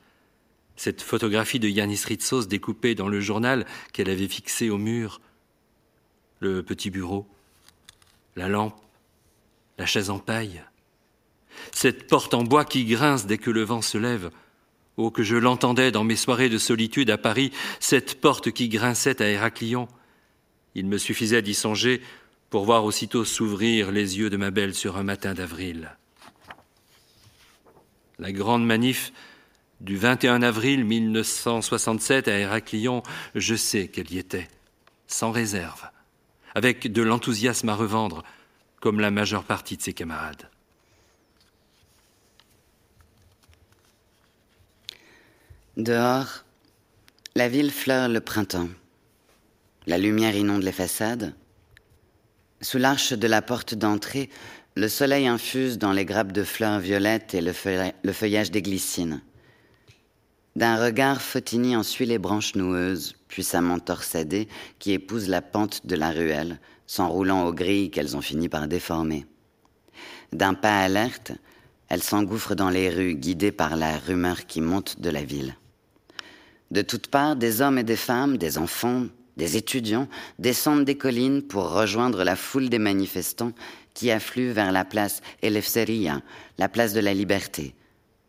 [0.76, 5.20] cette photographie de Yanis Ritsos découpée dans le journal qu'elle avait fixé au mur,
[6.40, 7.26] le petit bureau,
[8.37, 8.78] la lampe,
[9.78, 10.62] la chaise en paille
[11.72, 14.31] cette porte en bois qui grince dès que le vent se lève.
[14.96, 19.22] Oh, que je l'entendais dans mes soirées de solitude à Paris, cette porte qui grinçait
[19.22, 19.88] à Héraclion.
[20.74, 22.02] Il me suffisait d'y songer
[22.50, 25.96] pour voir aussitôt s'ouvrir les yeux de ma belle sur un matin d'avril.
[28.18, 29.12] La grande manif
[29.81, 33.02] du 21 avril 1967 à Héraclion,
[33.35, 34.48] je sais qu'elle y était,
[35.07, 35.88] sans réserve,
[36.54, 38.24] avec de l'enthousiasme à revendre,
[38.81, 40.48] comme la majeure partie de ses camarades.
[45.76, 46.44] Dehors,
[47.37, 48.68] la ville fleure le printemps.
[49.88, 51.33] La lumière inonde les façades.
[52.61, 54.29] Sous l'arche de la porte d'entrée,
[54.74, 59.22] le soleil infuse dans les grappes de fleurs violettes et le, feuillage des glycines.
[60.57, 64.46] D'un regard, Fotini en suit les branches noueuses, puissamment torsadées,
[64.79, 69.24] qui épousent la pente de la ruelle, s'enroulant aux grilles qu'elles ont fini par déformer.
[70.35, 71.33] D'un pas alerte,
[71.88, 75.57] elle s'engouffre dans les rues, guidée par la rumeur qui monte de la ville.
[76.72, 79.07] De toutes parts, des hommes et des femmes, des enfants,
[79.38, 83.53] des étudiants descendent des collines pour rejoindre la foule des manifestants
[83.94, 86.20] qui affluent vers la place Elefseria,
[86.59, 87.74] la place de la liberté,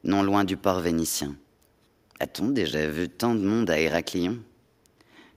[0.03, 1.35] non loin du port vénitien.
[2.19, 4.37] A-t-on déjà vu tant de monde à Héraclion?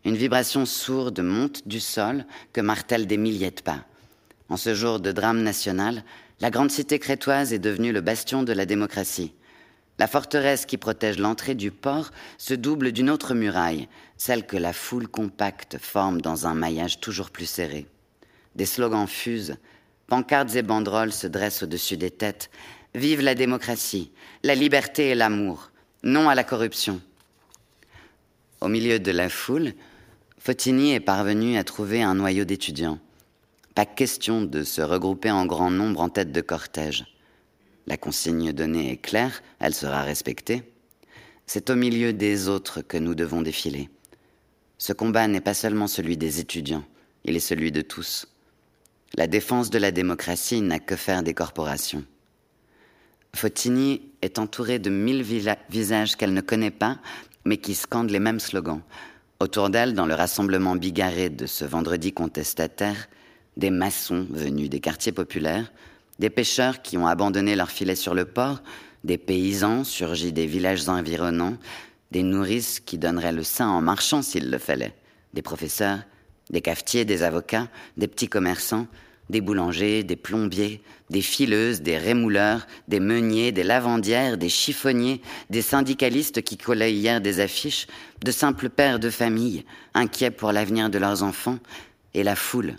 [0.05, 3.85] Une vibration sourde monte du sol que martèlent des milliers de pas.
[4.49, 6.05] En ce jour de drame national,
[6.41, 9.33] la grande cité crétoise est devenue le bastion de la démocratie.
[10.03, 13.87] La forteresse qui protège l'entrée du port se double d'une autre muraille,
[14.17, 17.87] celle que la foule compacte forme dans un maillage toujours plus serré.
[18.57, 19.55] Des slogans fusent,
[20.09, 22.51] Pancartes et banderoles se dressent au-dessus des têtes.
[22.97, 24.11] Vive la démocratie,
[24.43, 25.71] la liberté et l'amour,
[26.03, 27.01] non à la corruption.
[28.61, 29.73] Au milieu de la foule,
[30.37, 32.99] Fotini est parvenu à trouver un noyau d'étudiants.
[33.77, 37.05] Pas question de se regrouper en grand nombre en tête de cortège.
[37.87, 40.63] La consigne donnée est claire, elle sera respectée.
[41.47, 43.91] C'est au milieu des autres que nous devons défiler.
[44.79, 46.85] Ce combat n'est pas seulement celui des étudiants,
[47.25, 48.27] il est celui de tous.
[49.15, 52.05] La défense de la démocratie n'a que faire des corporations.
[53.35, 56.99] Fotini est entourée de mille visages qu'elle ne connaît pas,
[57.45, 58.83] mais qui scandent les mêmes slogans.
[59.41, 63.09] Autour d'elle, dans le rassemblement bigarré de ce vendredi contestataire,
[63.57, 65.73] des maçons venus des quartiers populaires,
[66.19, 68.63] des pêcheurs qui ont abandonné leurs filets sur le port,
[69.05, 71.57] des paysans surgis des villages environnants,
[72.11, 74.95] des nourrices qui donneraient le sein en marchant s'il le fallait,
[75.35, 76.01] des professeurs,
[76.51, 78.87] des cafetiers, des avocats, des petits commerçants,
[79.31, 85.63] des boulangers, des plombiers, des fileuses, des rémouleurs, des meuniers, des lavandières, des chiffonniers, des
[85.63, 87.87] syndicalistes qui collaient hier des affiches,
[88.23, 91.59] de simples pères de famille, inquiets pour l'avenir de leurs enfants,
[92.15, 92.77] et la foule.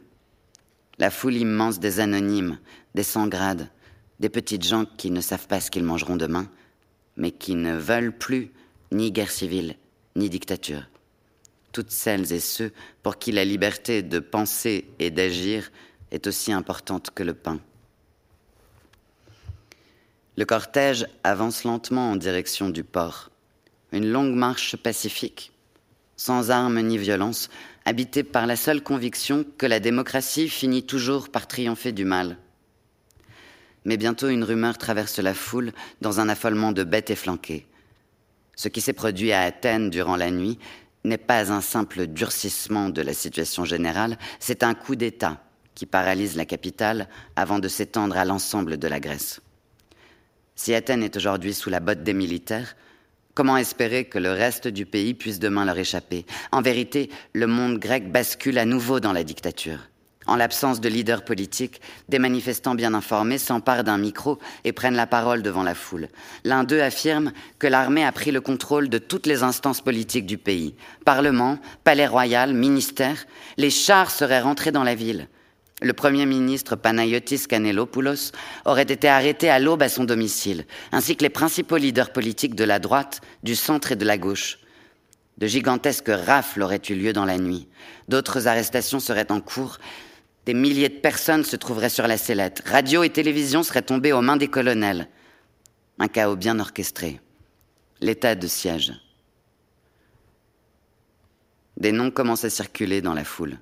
[1.00, 2.60] La foule immense des anonymes,
[2.96, 3.70] des sans-grades,
[4.20, 6.50] des petites gens qui ne savent pas ce qu'ils mangeront demain,
[7.18, 8.52] mais qui ne veulent plus
[8.92, 9.76] ni guerre civile,
[10.16, 10.88] ni dictature.
[11.72, 15.72] Toutes celles et ceux pour qui la liberté de penser et d'agir
[16.12, 17.60] est aussi importante que le pain.
[20.38, 23.30] Le cortège avance lentement en direction du port.
[23.92, 25.52] Une longue marche pacifique,
[26.16, 27.50] sans armes ni violence,
[27.86, 32.38] habitée par la seule conviction que la démocratie finit toujours par triompher du mal.
[33.86, 37.68] Mais bientôt une rumeur traverse la foule dans un affolement de bêtes efflanquées.
[38.56, 40.60] Ce qui s'est produit à Athènes durant la nuit
[41.04, 45.44] n'est pas un simple durcissement de la situation générale, c'est un coup d'État
[45.76, 49.42] qui paralyse la capitale avant de s'étendre à l'ensemble de la Grèce.
[50.56, 52.76] Si Athènes est aujourd'hui sous la botte des militaires,
[53.34, 56.26] comment espérer que le reste du pays puisse demain leur échapper?
[56.52, 59.80] En vérité, le monde grec bascule à nouveau dans la dictature.
[60.28, 65.08] En l'absence de leaders politiques, des manifestants bien informés s'emparent d'un micro et prennent la
[65.08, 66.08] parole devant la foule.
[66.44, 70.38] L'un d'eux affirme que l'armée a pris le contrôle de toutes les instances politiques du
[70.38, 70.76] pays.
[71.06, 73.26] Parlement, palais royal, ministère,
[73.58, 75.28] les chars seraient rentrés dans la ville.
[75.82, 78.32] Le Premier ministre Panayotis Kanelopoulos
[78.64, 82.64] aurait été arrêté à l'aube à son domicile, ainsi que les principaux leaders politiques de
[82.64, 84.60] la droite, du centre et de la gauche.
[85.40, 87.68] De gigantesques rafles auraient eu lieu dans la nuit.
[88.08, 89.80] D'autres arrestations seraient en cours.
[90.46, 92.64] Des milliers de personnes se trouveraient sur la sellette.
[92.66, 95.08] Radio et télévision seraient tombées aux mains des colonels.
[96.00, 97.22] Un chaos bien orchestré.
[98.02, 98.94] L'état de siège.
[101.78, 103.58] Des noms commencent à circuler dans la foule.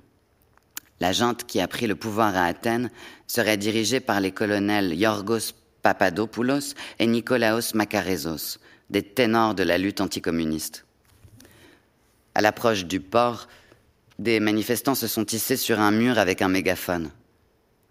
[1.00, 2.90] La junte qui a pris le pouvoir à Athènes
[3.26, 8.58] serait dirigée par les colonels Yorgos Papadopoulos et Nikolaos Makarezos,
[8.90, 10.84] des ténors de la lutte anticommuniste.
[12.34, 13.48] À l'approche du port,
[14.22, 17.10] des manifestants se sont tissés sur un mur avec un mégaphone.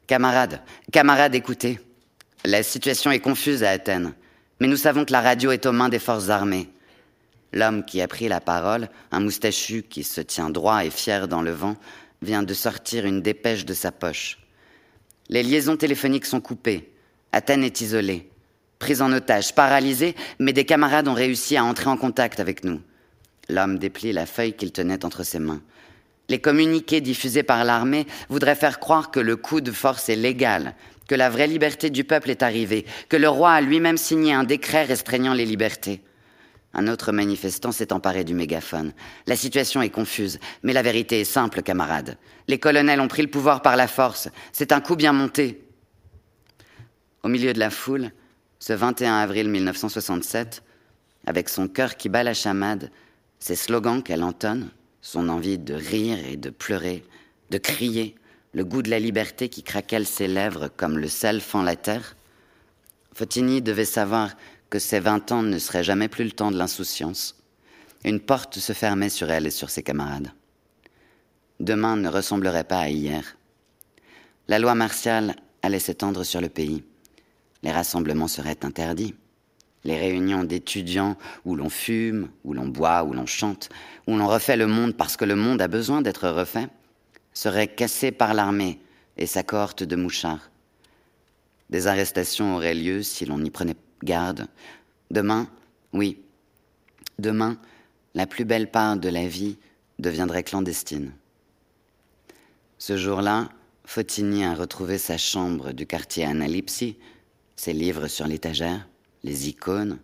[0.07, 1.79] Camarades, camarades, écoutez.
[2.45, 4.13] La situation est confuse à Athènes,
[4.59, 6.69] mais nous savons que la radio est aux mains des forces armées.
[7.53, 11.41] L'homme qui a pris la parole, un moustachu qui se tient droit et fier dans
[11.41, 11.75] le vent,
[12.21, 14.39] vient de sortir une dépêche de sa poche.
[15.29, 16.93] Les liaisons téléphoniques sont coupées.
[17.31, 18.29] Athènes est isolée.
[18.79, 22.81] Prise en otage, paralysée, mais des camarades ont réussi à entrer en contact avec nous.
[23.49, 25.61] L'homme déplie la feuille qu'il tenait entre ses mains.
[26.31, 30.75] Les communiqués diffusés par l'armée voudraient faire croire que le coup de force est légal,
[31.09, 34.45] que la vraie liberté du peuple est arrivée, que le roi a lui-même signé un
[34.45, 35.99] décret restreignant les libertés.
[36.73, 38.93] Un autre manifestant s'est emparé du mégaphone.
[39.27, 42.17] La situation est confuse, mais la vérité est simple, camarades.
[42.47, 44.29] Les colonels ont pris le pouvoir par la force.
[44.53, 45.61] C'est un coup bien monté.
[47.23, 48.09] Au milieu de la foule,
[48.57, 50.63] ce 21 avril 1967,
[51.27, 52.89] avec son cœur qui bat la chamade,
[53.37, 57.03] ses slogans qu'elle entonne, son envie de rire et de pleurer,
[57.49, 58.15] de crier,
[58.53, 62.15] le goût de la liberté qui craquelle ses lèvres comme le sel fend la terre,
[63.13, 64.31] Fotini devait savoir
[64.69, 67.35] que ces vingt ans ne seraient jamais plus le temps de l'insouciance.
[68.03, 70.31] Une porte se fermait sur elle et sur ses camarades.
[71.59, 73.37] Demain ne ressemblerait pas à hier.
[74.47, 76.83] La loi martiale allait s'étendre sur le pays.
[77.63, 79.13] Les rassemblements seraient interdits.
[79.83, 83.69] Les réunions d'étudiants où l'on fume, où l'on boit, où l'on chante,
[84.07, 86.67] où l'on refait le monde parce que le monde a besoin d'être refait,
[87.33, 88.79] seraient cassées par l'armée
[89.17, 90.51] et sa cohorte de mouchards.
[91.69, 94.47] Des arrestations auraient lieu si l'on n'y prenait garde.
[95.09, 95.47] Demain,
[95.93, 96.19] oui,
[97.19, 97.57] demain,
[98.13, 99.57] la plus belle part de la vie
[99.99, 101.13] deviendrait clandestine.
[102.77, 103.49] Ce jour-là,
[103.85, 106.97] Fotini a retrouvé sa chambre du quartier Analipsi,
[107.55, 108.87] ses livres sur l'étagère,
[109.23, 109.99] les icônes,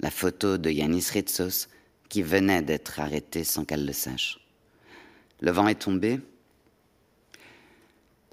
[0.00, 1.68] la photo de Yanis Ritsos,
[2.08, 4.38] qui venait d'être arrêté sans qu'elle le sache.
[5.40, 6.20] Le vent est tombé.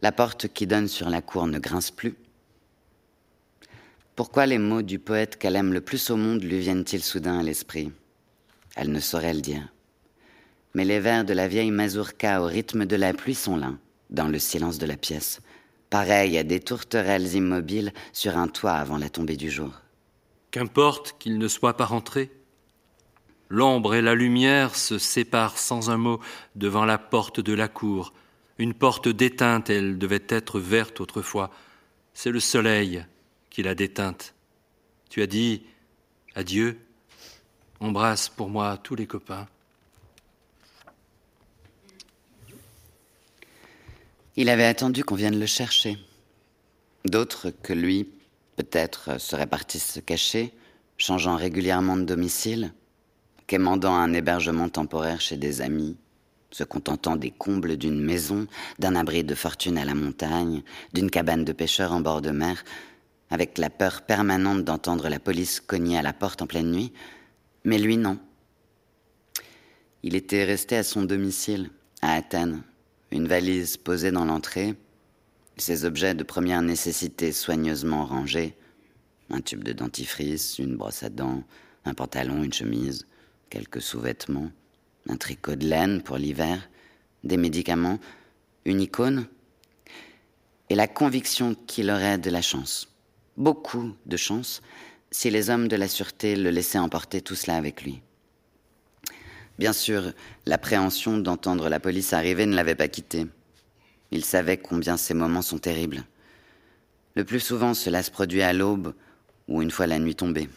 [0.02, 2.16] La porte qui donne sur la cour ne grince plus.
[4.16, 7.44] Pourquoi les mots du poète qu'elle aime le plus au monde lui viennent-ils soudain à
[7.44, 7.92] l'esprit?
[8.76, 9.74] Elle ne saurait le dire.
[10.76, 13.74] Mais les vers de la vieille mazurka au rythme de la pluie sont là,
[14.10, 15.40] dans le silence de la pièce,
[15.90, 19.83] pareils à des tourterelles immobiles sur un toit avant la tombée du jour.
[20.54, 22.30] Qu'importe qu'il ne soit pas rentré.
[23.50, 26.20] L'ombre et la lumière se séparent sans un mot
[26.54, 28.14] devant la porte de la cour.
[28.60, 31.50] Une porte déteinte, elle devait être verte autrefois.
[32.14, 33.04] C'est le soleil
[33.50, 34.36] qui l'a déteinte.
[35.10, 35.64] Tu as dit
[36.36, 36.78] adieu,
[37.80, 39.48] embrasse pour moi tous les copains.
[44.36, 45.98] Il avait attendu qu'on vienne le chercher.
[47.06, 48.08] D'autres que lui
[48.56, 50.54] Peut-être euh, serait parti se cacher,
[50.98, 52.74] changeant régulièrement de domicile,
[53.48, 55.98] quémandant un hébergement temporaire chez des amis,
[56.52, 58.48] se contentant des combles d'une maison,
[58.80, 60.64] d'un abri de fortune à la montagne,
[60.94, 62.64] d'une cabane de pêcheurs en bord de mer,
[63.30, 66.94] avec la peur permanente d'entendre la police cogner à la porte en pleine nuit.
[67.64, 68.20] Mais lui, non.
[70.04, 72.62] Il était resté à son domicile, à Athènes,
[73.10, 74.76] une valise posée dans l'entrée,
[75.58, 78.56] ses objets de première nécessité soigneusement rangés,
[79.30, 81.44] un tube de dentifrice, une brosse à dents,
[81.86, 83.06] un pantalon, une chemise,
[83.50, 84.52] quelques sous-vêtements,
[85.10, 86.70] un tricot de laine pour l'hiver,
[87.24, 88.00] des médicaments,
[88.66, 89.28] une icône,
[90.70, 92.88] et la conviction qu'il aurait de la chance,
[93.38, 94.62] beaucoup de chance,
[95.12, 98.02] si les hommes de la sûreté le laissaient emporter tout cela avec lui.
[99.60, 100.14] Bien sûr,
[100.48, 103.28] l'appréhension d'entendre la police arriver ne l'avait pas quitté.
[104.14, 106.04] Il savait combien ces moments sont terribles.
[107.16, 108.94] Le plus souvent, cela se produit à l'aube
[109.48, 110.50] ou une fois la nuit tombée.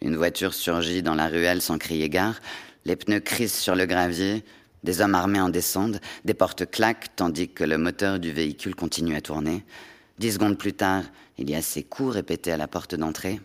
[0.00, 2.40] Une voiture surgit dans la ruelle sans crier gare,
[2.86, 4.42] les pneus crissent sur le gravier,
[4.82, 9.14] des hommes armés en descendent, des portes claquent tandis que le moteur du véhicule continue
[9.14, 9.62] à tourner.
[10.18, 11.04] Dix secondes plus tard,
[11.36, 13.42] il y a ces coups répétés à la porte d'entrée.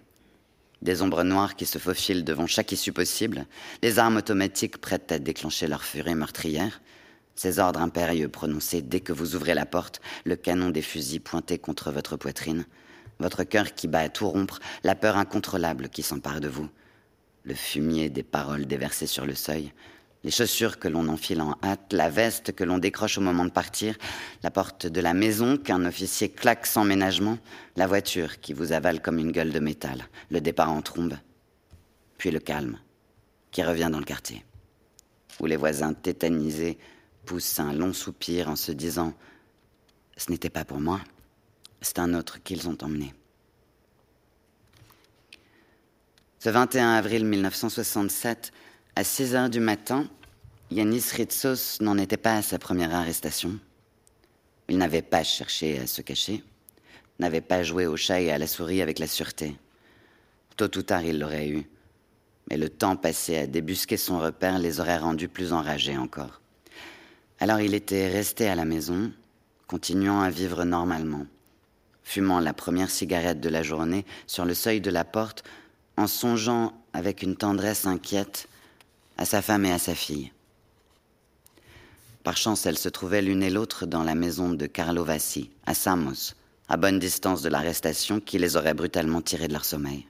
[0.81, 3.45] Des ombres noires qui se faufilent devant chaque issue possible,
[3.83, 6.79] les armes automatiques prêtes à déclencher leur furie meurtrière.
[7.37, 11.59] Ces ordres impérieux prononcés dès que vous ouvrez la porte, le canon des fusils pointé
[11.59, 12.65] contre votre poitrine,
[13.19, 16.67] votre cœur qui bat à tout rompre, la peur incontrôlable qui s'empare de vous,
[17.43, 19.71] le fumier des paroles déversées sur le seuil,
[20.23, 23.51] les chaussures que l'on enfile en hâte, la veste que l'on décroche au moment de
[23.51, 23.95] partir,
[24.41, 27.37] la porte de la maison qu'un officier claque sans ménagement,
[27.75, 31.17] la voiture qui vous avale comme une gueule de métal, le départ en trombe,
[32.17, 32.79] puis le calme
[33.51, 34.43] qui revient dans le quartier,
[35.39, 36.79] où les voisins tétanisés
[37.27, 39.13] pousse un long soupir en se disant
[40.15, 41.01] Ce n'était pas pour moi,
[41.81, 43.13] c'est un autre qu'ils ont emmené.
[46.39, 48.53] Ce 21 avril 1967,
[48.95, 50.07] à 6 heures du matin,
[50.71, 53.59] Yanis Ritsos n'en était pas à sa première arrestation.
[54.69, 56.43] Il n'avait pas cherché à se cacher,
[57.19, 59.57] n'avait pas joué au chat et à la souris avec la sûreté.
[60.55, 61.67] Tôt ou tard, il l'aurait eu.
[62.49, 66.41] Mais le temps passé à débusquer son repère les aurait rendus plus enragés encore.
[67.39, 69.11] Alors il était resté à la maison,
[69.67, 71.27] continuant à vivre normalement,
[72.03, 75.43] fumant la première cigarette de la journée sur le seuil de la porte,
[75.97, 78.47] en songeant avec une tendresse inquiète
[79.17, 80.31] à sa femme et à sa fille.
[82.23, 85.73] Par chance, elles se trouvaient l'une et l'autre dans la maison de Carlo Vassi, à
[85.73, 86.33] Samos,
[86.69, 90.07] à bonne distance de l'arrestation qui les aurait brutalement tirées de leur sommeil.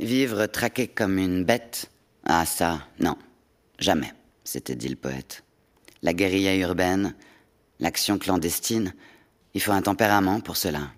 [0.00, 1.90] Vivre traqué comme une bête,
[2.30, 3.16] ah ça, non,
[3.78, 4.12] jamais,
[4.44, 5.44] s'était dit le poète.
[6.02, 7.14] La guérilla urbaine,
[7.80, 8.94] l'action clandestine,
[9.54, 10.92] il faut un tempérament pour cela.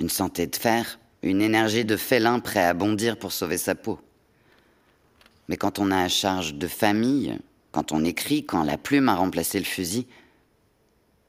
[0.00, 4.00] Une santé de fer, une énergie de félin prêt à bondir pour sauver sa peau.
[5.48, 7.38] Mais quand on a à charge de famille,
[7.70, 10.08] quand on écrit, quand la plume a remplacé le fusil,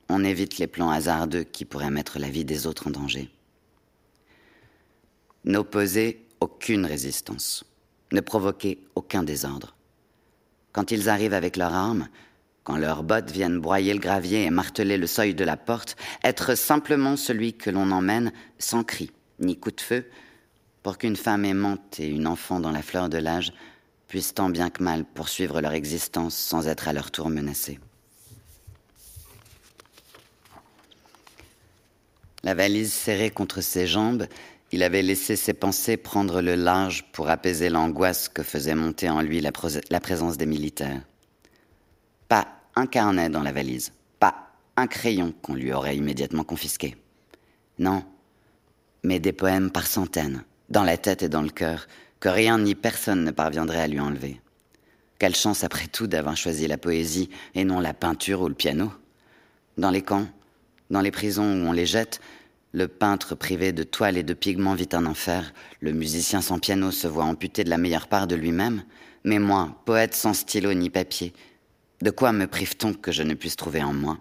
[0.09, 3.29] on évite les plans hasardeux qui pourraient mettre la vie des autres en danger.
[5.45, 7.63] N'opposer aucune résistance
[8.11, 9.75] ne provoquer aucun désordre.
[10.71, 12.07] Quand ils arrivent avec leurs armes,
[12.63, 16.55] quand leurs bottes viennent broyer le gravier et marteler le seuil de la porte, être
[16.55, 20.05] simplement celui que l'on emmène sans cri ni coup de feu,
[20.83, 23.53] pour qu'une femme aimante et une enfant dans la fleur de l'âge
[24.07, 27.79] puissent tant bien que mal poursuivre leur existence sans être à leur tour menacées.
[32.43, 34.25] La valise serrée contre ses jambes,
[34.71, 39.21] il avait laissé ses pensées prendre le large pour apaiser l'angoisse que faisait monter en
[39.21, 41.01] lui la, présence des militaires.
[42.27, 46.95] Pas un carnet dans la valise, pas un crayon qu'on lui aurait immédiatement confisqué.
[47.79, 48.03] Non,
[49.03, 51.87] mais des poèmes par centaines, dans la tête et dans le cœur,
[52.19, 54.39] que rien ni personne ne parviendrait à lui enlever.
[55.17, 58.91] Quelle chance après tout d'avoir choisi la poésie et non la peinture ou le piano.
[59.77, 60.27] Dans les camps,
[60.89, 62.21] dans les prisons où on les jette,
[62.71, 66.91] le peintre privé de toile et de pigments vit un enfer, le musicien sans piano
[66.91, 68.83] se voit amputé de la meilleure part de lui-même,
[69.23, 71.33] mais moi, poète sans stylo ni papier,
[72.01, 74.17] de quoi me prive-t-on que je ne puisse trouver en moi?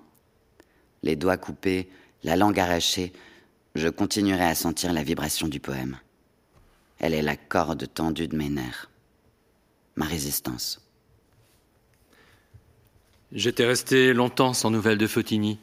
[1.02, 1.88] Les doigts coupés,
[2.24, 3.12] la langue arrachée,
[3.74, 5.98] je continuerai à sentir la vibration du poème.
[6.98, 8.90] Elle est la corde tendue de mes nerfs,
[9.94, 10.84] ma résistance.
[13.30, 15.60] J'étais resté longtemps sans nouvelles de Fotini.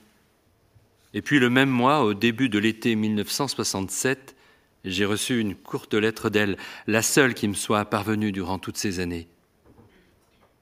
[1.16, 4.36] Et puis le même mois, au début de l'été 1967,
[4.84, 6.58] j'ai reçu une courte lettre d'elle,
[6.88, 9.30] la seule qui me soit parvenue durant toutes ces années.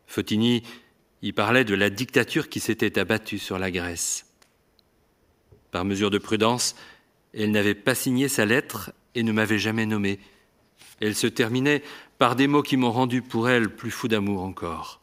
[0.06, 0.62] Fotini
[1.24, 4.28] y parlait de la dictature qui s'était abattue sur la Grèce.
[5.72, 6.76] Par mesure de prudence,
[7.34, 10.20] elle n'avait pas signé sa lettre et ne m'avait jamais nommé.
[11.02, 11.82] Elle se terminait
[12.20, 15.02] par des mots qui m'ont rendu pour elle plus fou d'amour encore.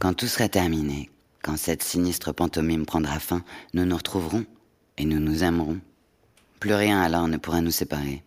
[0.00, 1.08] Quand tout sera terminé,
[1.44, 4.46] quand cette sinistre pantomime prendra fin, nous nous retrouverons
[4.96, 5.78] et nous nous aimerons.
[6.58, 8.22] Plus rien alors ne pourra nous séparer.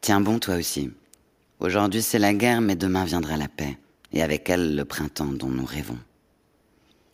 [0.00, 0.90] Tiens bon toi aussi.
[1.60, 3.76] Aujourd'hui c'est la guerre, mais demain viendra la paix,
[4.12, 5.98] et avec elle le printemps dont nous rêvons.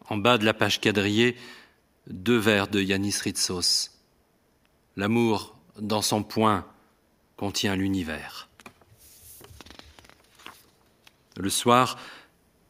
[0.09, 1.37] En bas de la page quadrillée,
[2.07, 3.91] deux vers de Yanis Ritsos.
[4.97, 6.65] L'amour, dans son point,
[7.37, 8.49] contient l'univers.
[11.37, 11.99] Le soir,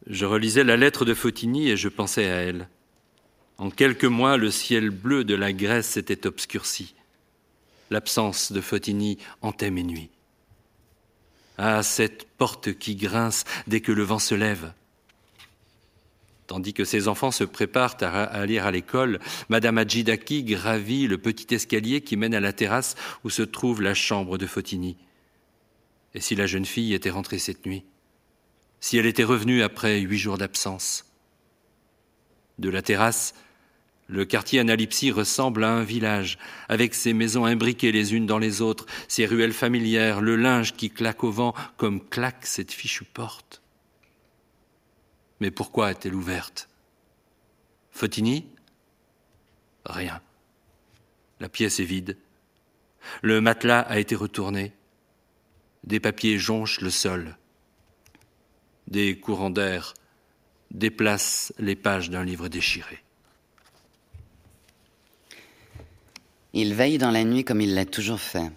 [0.07, 2.69] je relisais la lettre de Fotini et je pensais à elle.
[3.59, 6.95] En quelques mois, le ciel bleu de la Grèce s'était obscurci.
[7.91, 10.11] L'absence de Fotini hantait mes nuits.
[11.57, 14.73] Ah, cette porte qui grince dès que le vent se lève.
[16.47, 21.55] Tandis que ses enfants se préparent à aller à l'école, Madame Adjidaki gravit le petit
[21.55, 24.97] escalier qui mène à la terrasse où se trouve la chambre de Fotini.
[26.15, 27.85] Et si la jeune fille était rentrée cette nuit?
[28.85, 31.11] Si elle était revenue après huit jours d'absence
[32.59, 33.35] De la terrasse,
[34.09, 36.37] le quartier Analipsie ressemble à un village,
[36.69, 40.91] avec ses maisons imbriquées les unes dans les autres, ses ruelles familières, le linge qui
[40.91, 43.63] claque au vent comme claque cette fichue porte.
[45.41, 46.69] Mais pourquoi est-elle ouverte?
[47.91, 48.47] Fotini
[49.87, 50.21] Rien.
[51.41, 52.19] La pièce est vide.
[53.23, 54.75] Le matelas a été retourné.
[55.85, 57.39] Des papiers jonchent le sol.
[58.89, 59.95] Des courants d'air
[60.71, 62.99] déplacent les pages d'un livre déchiré.
[66.53, 68.51] Il veille dans la nuit comme il l'a toujours fait.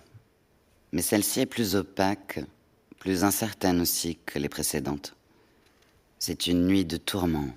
[0.92, 2.40] Mais celle-ci est plus opaque,
[3.00, 5.16] plus incertaine aussi que les précédentes.
[6.20, 7.56] C'est une nuit de tourment,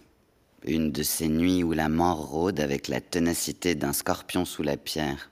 [0.64, 4.76] une de ces nuits où la mort rôde avec la ténacité d'un scorpion sous la
[4.76, 5.30] pierre.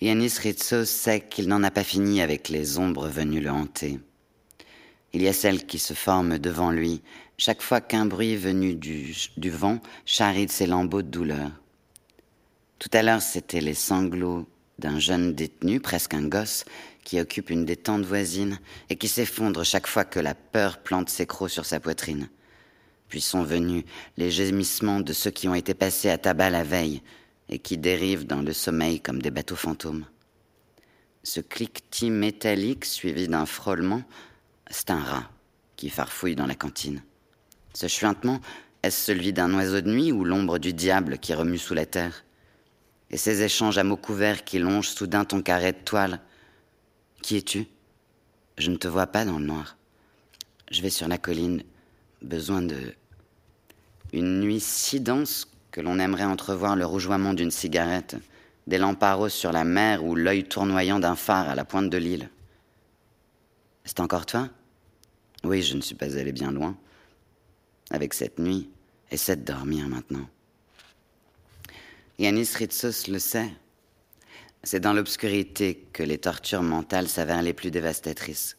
[0.00, 4.00] Yanis Ritsos sait qu'il n'en a pas fini avec les ombres venues le hanter.
[5.14, 7.00] Il y a celles qui se forment devant lui
[7.38, 9.14] chaque fois qu'un bruit venu du,
[9.48, 11.52] vent charrie ses lambeaux de douleur.
[12.80, 14.44] Tout à l'heure, c'était les sanglots
[14.80, 16.64] d'un jeune détenu, presque un gosse,
[17.04, 18.58] qui occupe une des tentes voisines
[18.90, 22.28] et qui s'effondre chaque fois que la peur plante ses crocs sur sa poitrine.
[23.08, 23.84] Puis sont venus
[24.16, 27.02] les gémissements de ceux qui ont été passés à tabac la veille
[27.48, 30.06] et qui dérivent dans le sommeil comme des bateaux fantômes.
[31.22, 34.02] Ce cliquetis métallique suivi d'un frôlement,
[34.70, 35.30] c'est un rat
[35.76, 37.02] qui farfouille dans la cantine.
[37.74, 38.40] Ce chuintement,
[38.82, 42.24] est-ce celui d'un oiseau de nuit ou l'ombre du diable qui remue sous la terre?
[43.10, 46.20] Et ces échanges à mots couverts qui longent soudain ton carré de toile
[47.24, 47.66] qui es-tu?
[48.58, 49.78] Je ne te vois pas dans le noir.
[50.70, 51.62] Je vais sur la colline,
[52.20, 52.76] besoin de...
[54.12, 58.16] Une nuit si dense que l'on aimerait entrevoir le rougeoiement d'une cigarette,
[58.66, 62.28] des lampes sur la mer ou l'œil tournoyant d'un phare à la pointe de l'île.
[63.84, 64.48] C'est encore toi?
[65.44, 66.76] Oui, je ne suis pas allé bien loin.
[67.90, 68.70] Avec cette nuit,
[69.10, 70.26] essaie de dormir maintenant.
[72.18, 73.50] Yanis Ritsos le sait.
[74.62, 78.56] C'est dans l'obscurité que les tortures mentales s'avèrent les plus dévastatrices.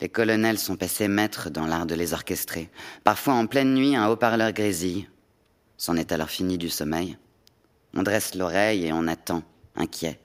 [0.00, 2.70] Les colonels sont passés maîtres dans l'art de les orchestrer.
[3.04, 5.08] Parfois en pleine nuit, un haut-parleur grésille.
[5.76, 7.18] C'en est alors fini du sommeil.
[7.94, 9.42] On dresse l'oreille et on attend,
[9.74, 10.18] inquiet.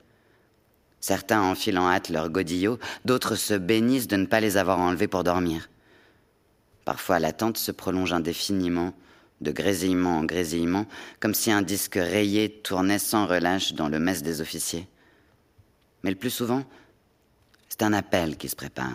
[1.01, 5.07] Certains enfilent en hâte leurs godillots, d'autres se bénissent de ne pas les avoir enlevés
[5.07, 5.69] pour dormir.
[6.85, 8.93] Parfois l'attente se prolonge indéfiniment,
[9.41, 10.85] de grésillement en grésillement,
[11.19, 14.87] comme si un disque rayé tournait sans relâche dans le mess des officiers.
[16.03, 16.63] Mais le plus souvent,
[17.67, 18.93] c'est un appel qui se prépare.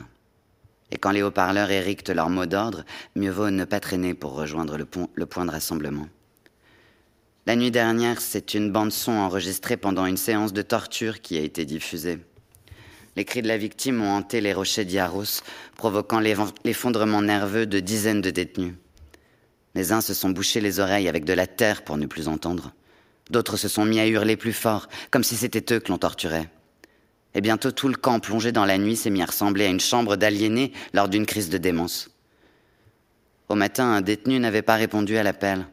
[0.93, 2.85] Et quand les haut-parleurs érictent leurs mots d'ordre,
[3.17, 6.07] mieux vaut ne pas traîner pour rejoindre le point de rassemblement.
[7.47, 11.65] La nuit dernière, c'est une bande-son enregistrée pendant une séance de torture qui a été
[11.65, 12.19] diffusée.
[13.15, 15.43] Les cris de la victime ont hanté les rochers d'Iarros,
[15.77, 18.75] provoquant l'effondrement nerveux de dizaines de détenus.
[19.77, 22.73] Les uns se sont bouchés les oreilles avec de la terre pour ne plus entendre.
[23.31, 26.51] D'autres se sont mis à hurler plus fort, comme si c'était eux que l'on torturait.
[27.35, 29.79] Et bientôt tout le camp plongé dans la nuit s'est mis à ressembler à une
[29.79, 32.11] chambre d'aliénés lors d'une crise de démence.
[33.49, 35.65] Au matin, un détenu n'avait pas répondu à l'appel.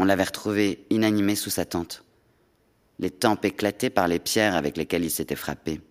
[0.00, 2.04] On l'avait retrouvé inanimé sous sa tente,
[3.00, 5.82] les tempes éclatées par les pierres avec lesquelles il s'était frappé.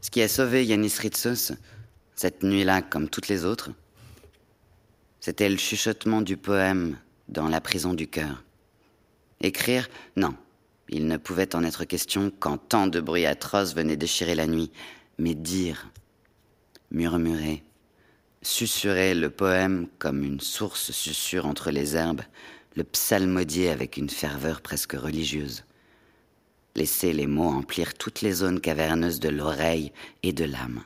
[0.00, 1.52] Ce qui a sauvé Yanis Ritsos,
[2.14, 3.72] cette nuit-là comme toutes les autres,
[5.20, 6.96] c'était le chuchotement du poème
[7.28, 8.42] dans la prison du cœur.
[9.42, 10.34] Écrire, non,
[10.88, 14.72] il ne pouvait en être question quand tant de bruits atroces venaient déchirer la nuit,
[15.18, 15.90] mais dire,
[16.90, 17.62] murmurer,
[18.46, 22.22] susurrer le poème comme une source susurre entre les herbes,
[22.76, 25.64] le psalmodier avec une ferveur presque religieuse.
[26.76, 29.92] Laisser les mots emplir toutes les zones caverneuses de l'oreille
[30.22, 30.82] et de l'âme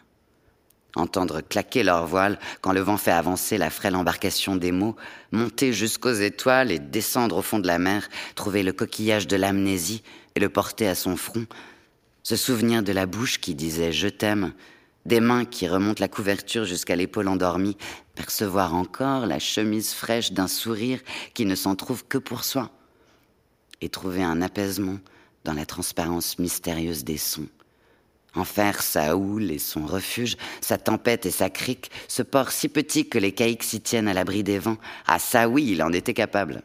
[0.99, 4.97] entendre claquer leurs voiles quand le vent fait avancer la frêle embarcation des mots,
[5.33, 10.03] monter jusqu'aux étoiles et descendre au fond de la mer, trouver le coquillage de l'amnésie
[10.35, 11.47] et le porter à son front,
[12.23, 14.53] se souvenir de la bouche qui disait je t'aime,
[15.09, 17.77] des mains qui remontent la couverture jusqu'à l'épaule endormie,
[18.15, 21.01] percevoir encore la chemise fraîche d'un sourire
[21.35, 22.71] qui ne s'en trouve que pour soi,
[23.81, 24.99] et trouver un apaisement
[25.45, 27.49] dans la transparence mystérieuse des sons.
[28.35, 32.69] En faire sa houle et son refuge, sa tempête et sa crique, ce port si
[32.69, 35.93] petit que les caïques s'y tiennent à l'abri des vents, ah ça oui, il en
[35.93, 36.63] était capable.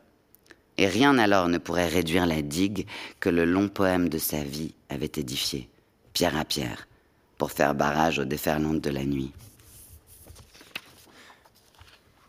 [0.78, 2.88] Et rien alors ne pourrait réduire la digue
[3.22, 5.70] que le long poème de sa vie avait édifiée,
[6.12, 6.88] pierre à pierre,
[7.38, 9.32] pour faire barrage aux déferlantes de la nuit.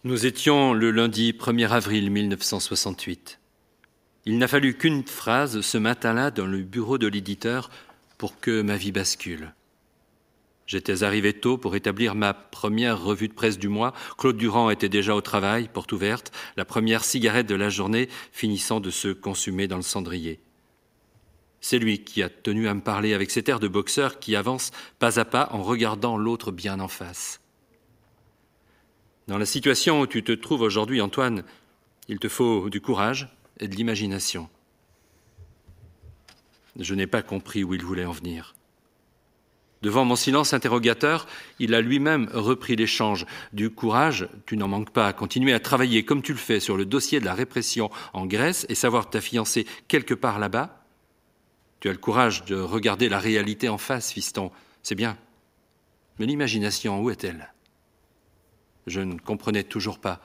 [0.05, 3.39] Nous étions le lundi 1er avril 1968.
[4.27, 7.71] Il n'a fallu qu'une phrase ce matin-là dans le bureau de l'éditeur
[8.19, 9.55] pour que ma vie bascule.
[10.67, 13.93] J'étais arrivé tôt pour établir ma première revue de presse du mois.
[14.17, 18.81] Claude Durand était déjà au travail, porte ouverte, la première cigarette de la journée finissant
[18.81, 20.41] de se consumer dans le cendrier.
[21.67, 24.71] C'est lui qui a tenu à me parler avec cet air de boxeur qui avance
[24.99, 27.41] pas à pas en regardant l'autre bien en face.
[29.29, 31.43] Dans la situation où tu te trouves aujourd'hui, Antoine,
[32.07, 34.51] il te faut du courage et de l'imagination.
[36.79, 38.55] Je n'ai pas compris où il voulait en venir.
[39.81, 41.27] Devant mon silence interrogateur,
[41.61, 43.25] il a lui-même repris l'échange.
[43.55, 46.85] Du courage, tu n'en manques pas continuer à travailler comme tu le fais sur le
[46.85, 50.84] dossier de la répression en Grèce et savoir ta fiancée quelque part là-bas.
[51.81, 54.51] Tu as le courage de regarder la réalité en face, fiston,
[54.83, 55.19] c'est bien.
[56.19, 57.53] Mais l'imagination, où est-elle?
[58.87, 60.21] Je ne comprenais toujours pas.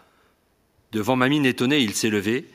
[0.92, 2.50] Devant ma mine étonnée, il s'est levé,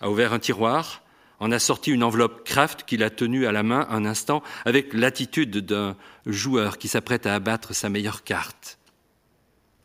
[0.00, 1.02] a ouvert un tiroir,
[1.40, 4.92] en a sorti une enveloppe Kraft qu'il a tenue à la main un instant avec
[4.92, 5.96] l'attitude d'un
[6.26, 8.78] joueur qui s'apprête à abattre sa meilleure carte.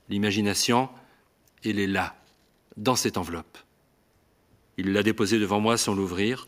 [0.10, 0.90] L'imagination,
[1.64, 2.16] elle est là,
[2.78, 3.58] dans cette enveloppe.
[4.78, 6.48] Il l'a déposée devant moi sans l'ouvrir.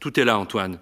[0.00, 0.80] Tout est là, Antoine.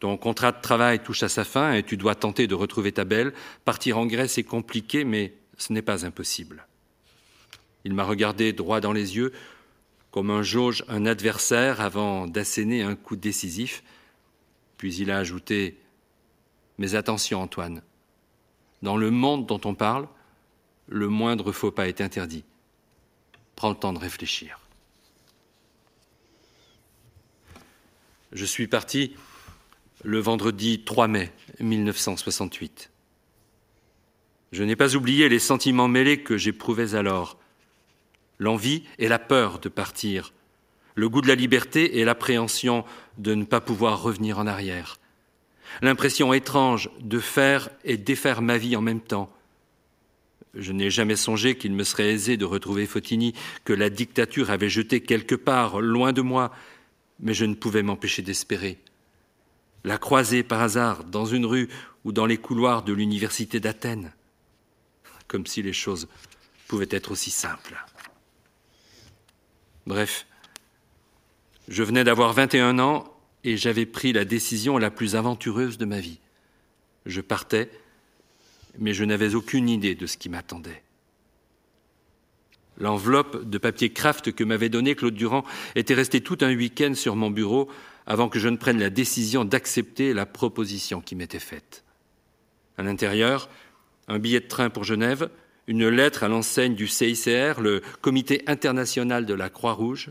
[0.00, 3.04] Ton contrat de travail touche à sa fin et tu dois tenter de retrouver ta
[3.04, 3.34] belle.
[3.66, 6.66] Partir en Grèce est compliqué, mais ce n'est pas impossible.
[7.84, 9.32] Il m'a regardé droit dans les yeux,
[10.10, 13.82] comme un jauge un adversaire avant d'asséner un coup décisif.
[14.78, 15.78] Puis il a ajouté
[16.78, 17.82] Mais attention, Antoine,
[18.80, 20.08] dans le monde dont on parle,
[20.88, 22.44] le moindre faux pas est interdit.
[23.54, 24.60] Prends le temps de réfléchir.
[28.32, 29.14] Je suis parti
[30.02, 32.90] le vendredi 3 mai 1968.
[34.52, 37.38] Je n'ai pas oublié les sentiments mêlés que j'éprouvais alors
[38.38, 40.32] l'envie et la peur de partir,
[40.94, 42.84] le goût de la liberté et l'appréhension
[43.18, 44.98] de ne pas pouvoir revenir en arrière,
[45.82, 49.30] l'impression étrange de faire et défaire ma vie en même temps.
[50.54, 53.34] Je n'ai jamais songé qu'il me serait aisé de retrouver Fotini,
[53.64, 56.50] que la dictature avait jeté quelque part, loin de moi,
[57.20, 58.78] mais je ne pouvais m'empêcher d'espérer.
[59.84, 61.68] La croiser par hasard dans une rue
[62.04, 64.12] ou dans les couloirs de l'université d'Athènes,
[65.26, 66.08] comme si les choses
[66.68, 67.76] pouvaient être aussi simples.
[69.86, 70.26] Bref,
[71.68, 73.12] je venais d'avoir 21 ans
[73.44, 76.18] et j'avais pris la décision la plus aventureuse de ma vie.
[77.06, 77.70] Je partais,
[78.78, 80.82] mais je n'avais aucune idée de ce qui m'attendait.
[82.78, 87.14] L'enveloppe de papier Kraft que m'avait donnée Claude Durand était restée tout un week-end sur
[87.14, 87.68] mon bureau
[88.06, 91.84] avant que je ne prenne la décision d'accepter la proposition qui m'était faite.
[92.78, 93.48] À l'intérieur,
[94.08, 95.30] un billet de train pour Genève,
[95.66, 100.10] une lettre à l'enseigne du CICR, le Comité international de la Croix-Rouge,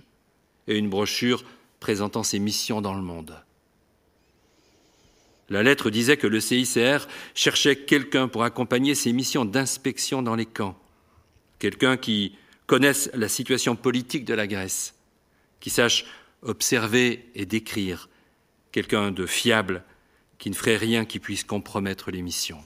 [0.68, 1.44] et une brochure
[1.80, 3.42] présentant ses missions dans le monde.
[5.50, 10.46] La lettre disait que le CICR cherchait quelqu'un pour accompagner ses missions d'inspection dans les
[10.46, 10.78] camps,
[11.58, 12.36] quelqu'un qui
[12.68, 14.94] connaisse la situation politique de la Grèce,
[15.60, 16.06] qui sache
[16.42, 18.10] observer et décrire,
[18.72, 19.84] quelqu'un de fiable
[20.38, 22.64] qui ne ferait rien qui puisse compromettre les missions.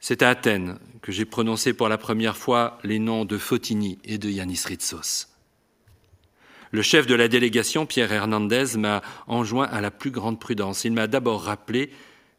[0.00, 4.18] C'est à Athènes que j'ai prononcé pour la première fois les noms de Fotini et
[4.18, 5.28] de Yanis Ritsos.
[6.72, 10.84] Le chef de la délégation, Pierre Hernandez, m'a enjoint à la plus grande prudence.
[10.84, 11.90] Il m'a d'abord rappelé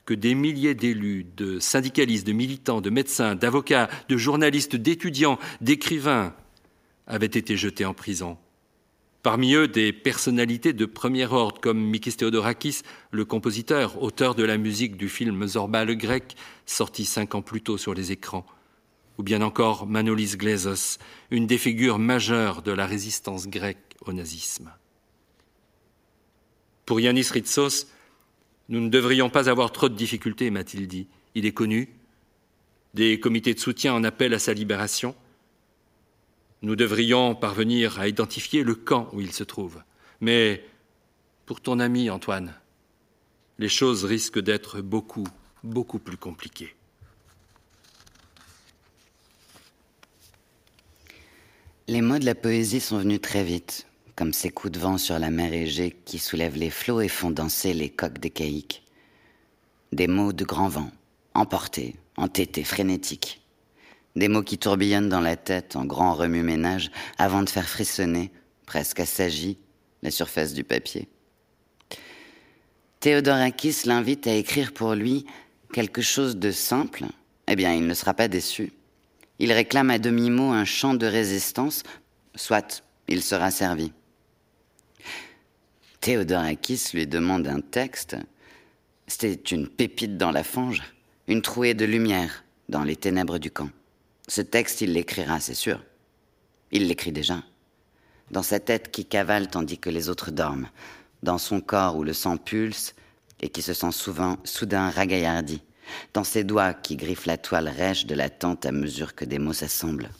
[0.05, 6.33] que des milliers d'élus, de syndicalistes, de militants, de médecins, d'avocats, de journalistes, d'étudiants, d'écrivains
[7.07, 8.37] avaient été jetés en prison.
[9.23, 12.81] Parmi eux, des personnalités de premier ordre comme Mikis Theodorakis,
[13.11, 16.35] le compositeur, auteur de la musique du film Zorba le grec,
[16.65, 18.45] sorti cinq ans plus tôt sur les écrans,
[19.19, 20.97] ou bien encore Manolis Glezos,
[21.29, 24.71] une des figures majeures de la résistance grecque au nazisme.
[26.87, 27.87] Pour Yanis Ritsos,
[28.69, 31.07] nous ne devrions pas avoir trop de difficultés, m'a-t-il dit.
[31.35, 31.89] Il est connu.
[32.93, 35.15] Des comités de soutien en appellent à sa libération.
[36.61, 39.81] Nous devrions parvenir à identifier le camp où il se trouve.
[40.19, 40.63] Mais
[41.45, 42.53] pour ton ami Antoine,
[43.57, 45.27] les choses risquent d'être beaucoup,
[45.63, 46.75] beaucoup plus compliquées.
[51.87, 55.17] Les mots de la poésie sont venus très vite, comme ces coups de vent sur
[55.17, 58.83] la mer Égée qui soulèvent les flots et font danser les coques des caïques.
[59.91, 60.91] Des mots de grand vent,
[61.33, 63.40] emportés, entêtés, frénétiques.
[64.15, 68.31] Des mots qui tourbillonnent dans la tête en grand remue-ménage avant de faire frissonner,
[68.65, 69.57] presque assagi,
[70.03, 71.07] la surface du papier.
[72.99, 75.25] Théodorakis l'invite à écrire pour lui
[75.73, 77.05] quelque chose de simple.
[77.47, 78.73] Eh bien, il ne sera pas déçu.
[79.39, 81.83] Il réclame à demi-mot un chant de résistance,
[82.35, 83.91] soit il sera servi.
[85.99, 88.17] Théodorakis lui demande un texte.
[89.07, 90.81] C'était une pépite dans la fange,
[91.27, 93.69] une trouée de lumière dans les ténèbres du camp.
[94.31, 95.83] Ce texte, il l'écrira, c'est sûr.
[96.71, 97.43] Il l'écrit déjà.
[98.29, 100.69] Dans sa tête qui cavale tandis que les autres dorment,
[101.21, 102.95] dans son corps où le sang pulse
[103.41, 105.61] et qui se sent souvent, soudain ragaillardi,
[106.13, 109.37] dans ses doigts qui griffent la toile rêche de la tente à mesure que des
[109.37, 110.11] mots s'assemblent.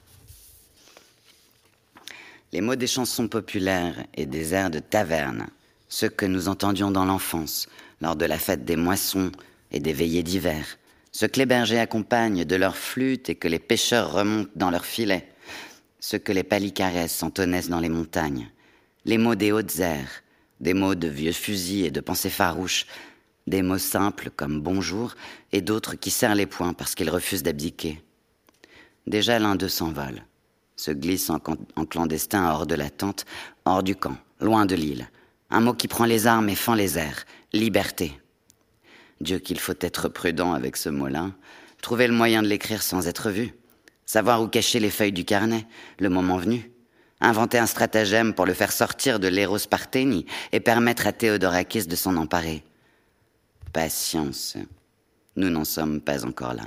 [2.52, 5.48] Les mots des chansons populaires et des airs de taverne,
[5.88, 7.70] ceux que nous entendions dans l'enfance,
[8.02, 9.32] lors de la fête des moissons
[9.72, 10.66] et des veillées d'hiver,
[11.12, 14.86] ce que les bergers accompagnent de leurs flûtes et que les pêcheurs remontent dans leurs
[14.86, 15.28] filets,
[16.00, 18.50] ce que les palicaresses entonnissent dans les montagnes,
[19.06, 20.24] les mots des hautes airs,
[20.62, 22.86] des mots de vieux fusils et de pensées farouches,
[23.48, 25.16] des mots simples comme bonjour
[25.52, 28.02] et d'autres qui serrent les poings parce qu'ils refusent d'abdiquer.
[29.08, 30.24] Déjà l'un d'eux s'envole,
[30.76, 31.40] se glisse en,
[31.76, 33.26] en clandestin hors de la tente,
[33.66, 35.10] hors du camp, loin de l'île.
[35.50, 38.21] Un mot qui prend les armes et fend les airs, liberté.
[39.22, 41.32] Dieu qu'il faut être prudent avec ce mot-là,
[41.82, 43.54] trouver le moyen de l'écrire sans être vu,
[44.06, 45.66] savoir où cacher les feuilles du carnet,
[46.00, 46.72] le moment venu,
[47.22, 51.96] inventer un stratagème pour le faire sortir de l'éros Parthénie et permettre à Théodorakis de
[51.96, 52.64] s'en emparer.
[53.74, 54.58] Patience,
[55.36, 56.66] nous n'en sommes pas encore là.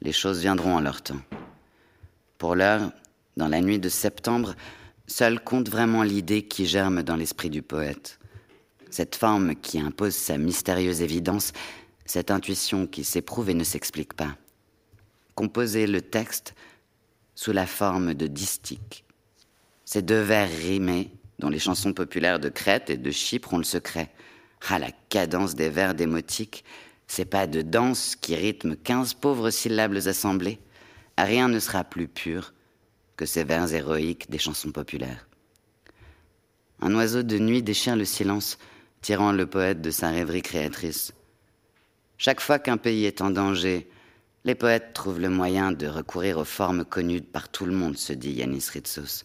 [0.00, 1.20] Les choses viendront en leur temps.
[2.38, 2.92] Pour l'heure,
[3.36, 4.54] dans la nuit de septembre,
[5.06, 8.18] seule compte vraiment l'idée qui germe dans l'esprit du poète.
[8.90, 11.52] Cette forme qui impose sa mystérieuse évidence
[12.10, 14.36] cette intuition qui s'éprouve et ne s'explique pas.
[15.36, 16.54] Composer le texte
[17.36, 19.04] sous la forme de distiques.
[19.84, 23.64] Ces deux vers rimés, dont les chansons populaires de Crète et de Chypre ont le
[23.64, 24.10] secret.
[24.68, 26.64] Ah, la cadence des vers démotiques,
[27.06, 30.58] ces pas de danse qui rythment quinze pauvres syllabes assemblées.
[31.16, 32.54] Rien ne sera plus pur
[33.16, 35.28] que ces vers héroïques des chansons populaires.
[36.80, 38.58] Un oiseau de nuit déchire le silence,
[39.00, 41.12] tirant le poète de sa rêverie créatrice.
[42.22, 43.88] Chaque fois qu'un pays est en danger,
[44.44, 48.12] les poètes trouvent le moyen de recourir aux formes connues par tout le monde, se
[48.12, 49.24] dit Yanis Ritsos,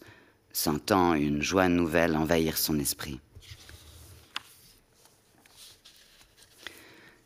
[0.50, 3.20] sentant une joie nouvelle envahir son esprit.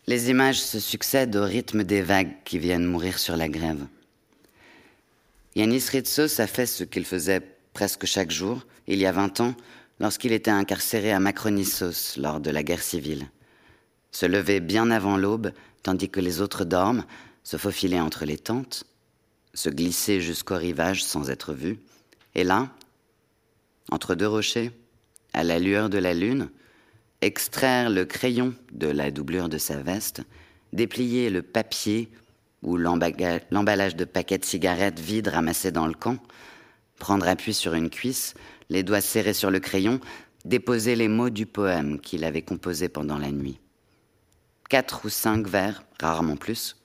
[0.08, 3.86] Les images se succèdent au rythme des vagues qui viennent mourir sur la grève.
[5.54, 7.42] Yanis Ritsos a fait ce qu'il faisait
[7.74, 9.54] presque chaque jour, il y a vingt ans,
[10.00, 13.28] lorsqu'il était incarcéré à Macronissos lors de la guerre civile
[14.10, 15.52] se lever bien avant l'aube,
[15.82, 17.04] tandis que les autres dorment,
[17.42, 18.84] se faufiler entre les tentes,
[19.54, 21.78] se glisser jusqu'au rivage sans être vu,
[22.34, 22.68] et là,
[23.90, 24.72] entre deux rochers,
[25.32, 26.50] à la lueur de la lune,
[27.20, 30.22] extraire le crayon de la doublure de sa veste,
[30.72, 32.08] déplier le papier
[32.62, 36.18] ou l'emballage de paquets de cigarettes vides ramassés dans le camp,
[36.98, 38.34] prendre appui sur une cuisse,
[38.68, 40.00] les doigts serrés sur le crayon,
[40.44, 43.58] déposer les mots du poème qu'il avait composé pendant la nuit.
[44.70, 46.76] Quatre ou cinq vers, rarement plus,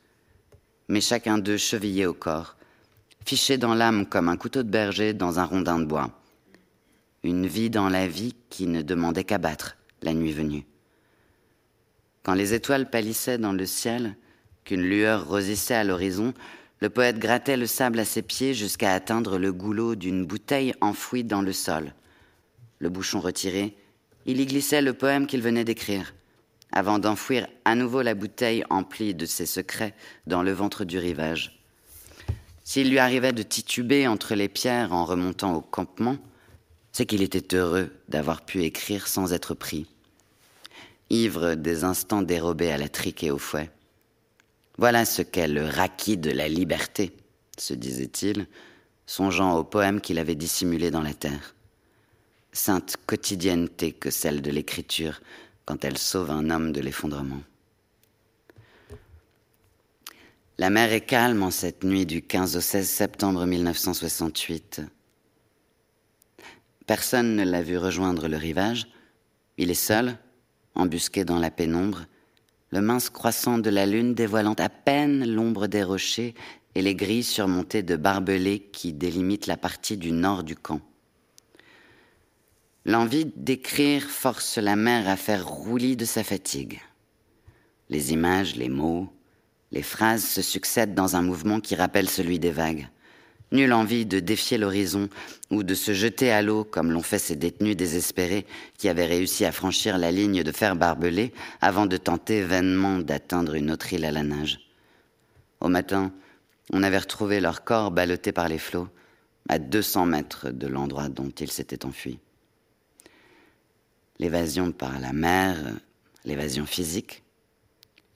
[0.87, 2.55] mais chacun d'eux chevillé au corps,
[3.27, 6.09] fiché dans l'âme comme un couteau de berger dans un rondin de bois.
[7.21, 10.65] Une vie dans la vie qui ne demandait qu'à battre la nuit venue.
[12.23, 14.15] Quand les étoiles pâlissaient dans le ciel,
[14.63, 16.33] qu'une lueur rosissait à l'horizon,
[16.79, 21.23] le poète grattait le sable à ses pieds jusqu'à atteindre le goulot d'une bouteille enfouie
[21.23, 21.93] dans le sol.
[22.79, 23.77] Le bouchon retiré,
[24.25, 26.15] il y glissait le poème qu'il venait d'écrire,
[26.75, 29.95] avant d'enfouir à nouveau la bouteille emplie de ses secrets
[30.27, 31.63] dans le ventre du rivage.
[32.65, 36.17] S'il lui arrivait de tituber entre les pierres en remontant au campement,
[36.91, 39.87] c'est qu'il était heureux d'avoir pu écrire sans être pris.
[41.09, 43.69] Ivre des instants dérobés à la trique et au fouet.
[44.77, 47.15] Voilà ce qu'est le raquis de la liberté,
[47.57, 48.47] se disait-il,
[49.05, 51.55] songeant au poème qu'il avait dissimulé dans la terre.
[52.51, 55.21] Sainte quotidienneté que celle de l'écriture
[55.65, 57.41] quand elle sauve un homme de l'effondrement.
[60.57, 64.81] La mer est calme en cette nuit du 15 au 16 septembre 1968.
[66.87, 68.87] Personne ne l'a vu rejoindre le rivage.
[69.57, 70.17] Il est seul,
[70.75, 72.05] embusqué dans la pénombre,
[72.71, 76.35] le mince croissant de la lune dévoilant à peine l'ombre des rochers
[76.75, 80.81] et les grilles surmontées de barbelés qui délimitent la partie du nord du camp.
[82.87, 86.79] L'envie d'écrire force la mer à faire roulis de sa fatigue.
[87.89, 89.09] Les images, les mots,
[89.71, 92.87] les phrases se succèdent dans un mouvement qui rappelle celui des vagues.
[93.51, 95.09] Nulle envie de défier l'horizon
[95.49, 98.45] ou de se jeter à l'eau comme l'ont fait ces détenus désespérés
[98.77, 103.55] qui avaient réussi à franchir la ligne de fer barbelé avant de tenter vainement d'atteindre
[103.55, 104.59] une autre île à la nage.
[105.59, 106.13] Au matin,
[106.71, 108.89] on avait retrouvé leur corps ballotté par les flots,
[109.49, 112.19] à 200 mètres de l'endroit dont ils s'étaient enfuis.
[114.19, 115.57] L'évasion par la mer,
[116.23, 117.23] l'évasion physique,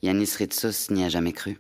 [0.02, 1.58] Yanis Ritsos n'y a jamais cru.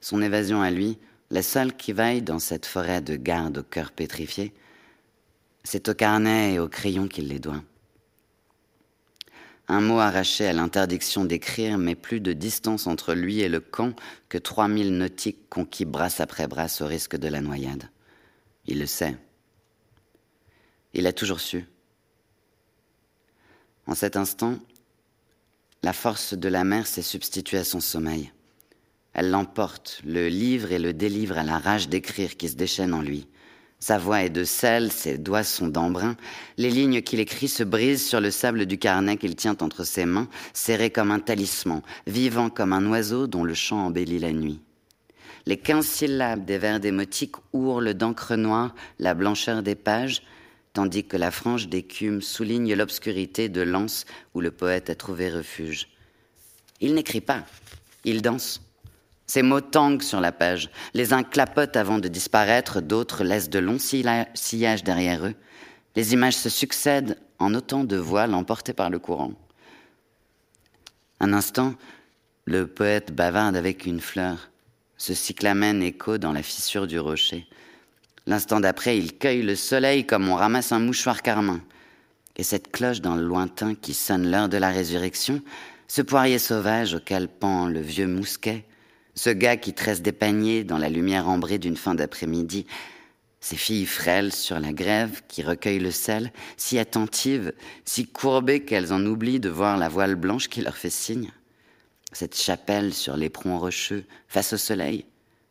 [0.00, 0.98] Son évasion à lui,
[1.30, 4.54] la seule qui vaille dans cette forêt de garde au cœur pétrifié,
[5.64, 7.62] c'est au carnet et au crayon qu'il les doit.
[9.68, 13.94] Un mot arraché à l'interdiction d'écrire met plus de distance entre lui et le camp
[14.28, 17.90] que trois mille nautiques conquis brasse après brasse au risque de la noyade.
[18.66, 19.16] Il le sait.
[20.94, 21.64] Il a toujours su.
[23.86, 24.58] En cet instant,
[25.82, 28.32] la force de la mer s'est substituée à son sommeil.
[29.12, 33.02] Elle l'emporte, le livre et le délivre à la rage d'écrire qui se déchaîne en
[33.02, 33.28] lui.
[33.78, 36.16] Sa voix est de sel, ses doigts sont d'embrun.
[36.56, 40.06] Les lignes qu'il écrit se brisent sur le sable du carnet qu'il tient entre ses
[40.06, 44.60] mains, serré comme un talisman, vivant comme un oiseau dont le chant embellit la nuit.
[45.44, 50.22] Les quinze syllabes des vers démotiques ourlent d'encre noire la blancheur des pages,
[50.76, 54.04] tandis que la frange d'écume souligne l'obscurité de l'anse
[54.34, 55.88] où le poète a trouvé refuge.
[56.82, 57.46] Il n'écrit pas,
[58.04, 58.60] il danse.
[59.26, 60.68] Ces mots tanguent sur la page.
[60.92, 65.34] Les uns clapotent avant de disparaître, d'autres laissent de longs sillages derrière eux.
[65.94, 69.32] Les images se succèdent en autant de voiles emportées par le courant.
[71.20, 71.74] Un instant,
[72.44, 74.50] le poète bavarde avec une fleur.
[74.98, 77.48] Ce cyclamen écho dans la fissure du rocher.
[78.26, 81.60] L'instant d'après, il cueille le soleil comme on ramasse un mouchoir carmin.
[82.36, 85.42] Et cette cloche dans le lointain qui sonne l'heure de la résurrection,
[85.88, 88.64] ce poirier sauvage auquel pend le vieux mousquet,
[89.14, 92.66] ce gars qui tresse des paniers dans la lumière ambrée d'une fin d'après-midi,
[93.40, 97.52] ces filles frêles sur la grève qui recueillent le sel, si attentives,
[97.84, 101.30] si courbées qu'elles en oublient de voir la voile blanche qui leur fait signe.
[102.12, 105.06] Cette chapelle sur l'éperon rocheux, face au soleil,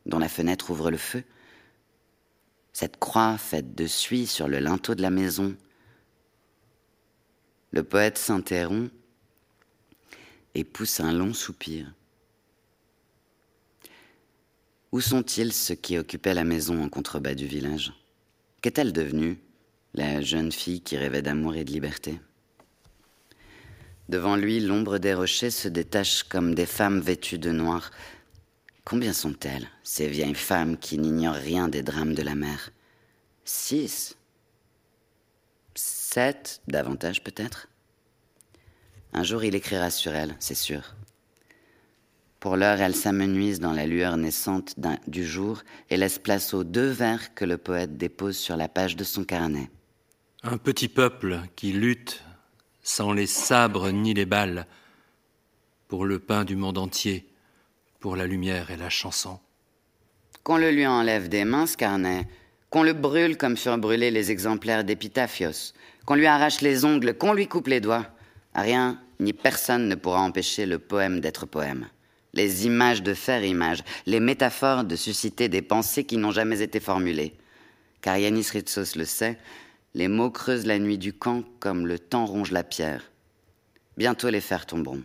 [0.06, 1.24] dont la fenêtre ouvre le feu.
[2.78, 5.56] Cette croix faite de suie sur le linteau de la maison.
[7.72, 8.92] Le poète s'interrompt
[10.56, 11.90] et pousse un long soupir.
[14.92, 17.94] Où sont-ils ceux qui occupaient la maison en contrebas du village?
[18.62, 19.40] Qu'est-elle devenue,
[19.94, 22.20] la jeune fille qui rêvait d'amour et de liberté?
[24.10, 27.92] Devant lui, l'ombre des rochers se détache comme des femmes vêtues de noir.
[28.86, 32.70] Combien sont-elles, ces vieilles femmes qui n'ignorent rien des drames de la mer?
[33.44, 34.16] Six?
[35.74, 37.68] Sept Davantage peut-être?
[39.12, 40.96] Un jour il écrira sur elles, c'est sûr.
[42.40, 44.76] Pour l'heure, elle s'amenuise dans la lueur naissante
[45.08, 48.96] du jour et laisse place aux deux vers que le poète dépose sur la page
[48.96, 49.72] de son carnet.
[50.44, 52.24] Un petit peuple qui lutte
[52.84, 54.68] sans les sabres ni les balles,
[55.88, 57.28] pour le pain du monde entier,
[58.06, 59.40] pour la lumière et la chanson.
[60.44, 62.28] Qu'on le lui enlève des mains, ce carnet,
[62.70, 65.74] qu'on le brûle comme furent brûlés les exemplaires d'Epitaphios,
[66.06, 68.06] qu'on lui arrache les ongles, qu'on lui coupe les doigts.
[68.54, 71.88] Rien ni personne ne pourra empêcher le poème d'être poème.
[72.36, 76.80] Les images de faire images, les métaphores de susciter des pensées qui n'ont jamais été
[76.80, 77.34] formulées.
[78.02, 79.40] Car Yanis Ritsos le sait,
[79.96, 83.12] les mots creusent la nuit du camp comme le temps ronge la pierre.
[83.98, 85.02] Bientôt les fers tomberont.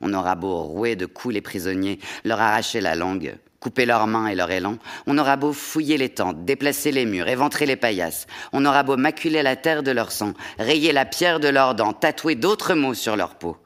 [0.00, 4.28] On aura beau rouer de coups les prisonniers, leur arracher la langue, couper leurs mains
[4.28, 8.26] et leur élan, on aura beau fouiller les tentes, déplacer les murs, éventrer les paillasses,
[8.52, 11.92] on aura beau maculer la terre de leur sang, rayer la pierre de leurs dents,
[11.92, 13.56] tatouer d'autres mots sur leur peau.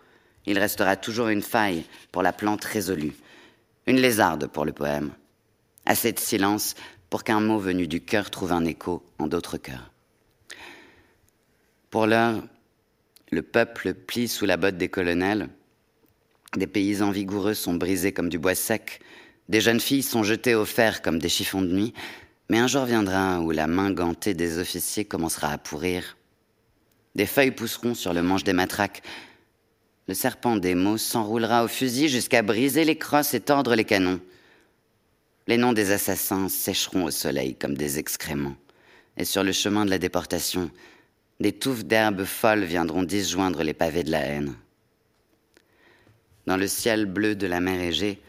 [0.47, 3.15] Il restera toujours une faille pour la plante résolue,
[3.87, 5.13] une lézarde pour le poème.
[5.85, 6.75] Assez de silence
[7.11, 9.91] pour qu'un mot venu du cœur trouve un écho en d'autres cœurs.
[11.91, 12.43] Pour l'heure,
[13.31, 15.49] le peuple plie sous la botte des colonels,
[16.57, 19.01] des paysans vigoureux sont brisés comme du bois sec,
[19.49, 21.95] des jeunes filles sont jetées au fer comme des chiffons de nuit,
[22.49, 26.17] mais un jour viendra où la main gantée des officiers commencera à pourrir.
[27.15, 29.03] Des feuilles pousseront sur le manche des matraques.
[30.09, 34.21] Le serpent des mots s'enroulera au fusil jusqu'à briser les crosses et tordre les canons.
[35.47, 38.57] Les noms des assassins sécheront au soleil comme des excréments.
[39.17, 40.71] Et sur le chemin de la déportation,
[41.41, 44.55] des touffes d'herbes folles viendront disjoindre les pavés de la haine.
[46.47, 48.21] Dans le ciel bleu de la mer Égée,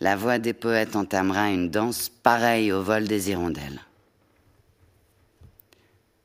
[0.00, 3.80] la voix des poètes entamera une danse pareille au vol des hirondelles.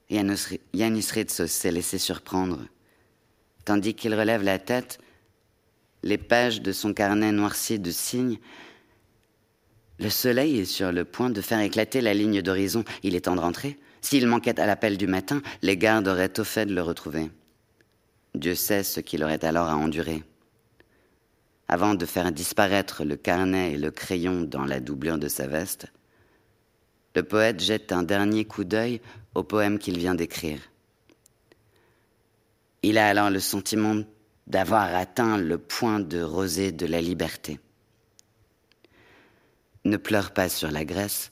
[0.10, 2.60] Yanis Ritsos s'est laissé surprendre.
[3.64, 5.00] Tandis qu'il relève la tête,
[6.04, 8.40] les pages de son carnet noirci de signes,
[10.00, 12.84] le soleil est sur le point de faire éclater la ligne d'horizon.
[13.04, 13.78] Il est temps de rentrer.
[14.02, 17.30] S'il manquait à l'appel du matin, les gardes auraient au fait de le retrouver.
[18.34, 20.24] Dieu sait ce qu'il aurait alors à endurer
[21.72, 25.88] avant de faire disparaître le carnet et le crayon dans la doublure de sa veste,
[27.16, 29.00] le poète jette un dernier coup d'œil
[29.36, 30.60] au poème qu'il vient d'écrire.
[32.84, 34.04] Il a alors le sentiment
[34.48, 37.58] d'avoir atteint le point de rosée de la liberté.
[39.86, 41.32] Ne pleure pas sur la graisse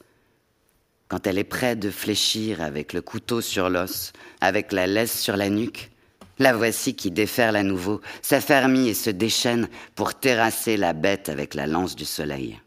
[1.09, 5.35] quand elle est près de fléchir avec le couteau sur l'os, avec la laisse sur
[5.35, 5.91] la nuque,
[6.39, 11.53] la voici qui déferle à nouveau, s'affermit et se déchaîne pour terrasser la bête avec
[11.53, 12.59] la lance du soleil.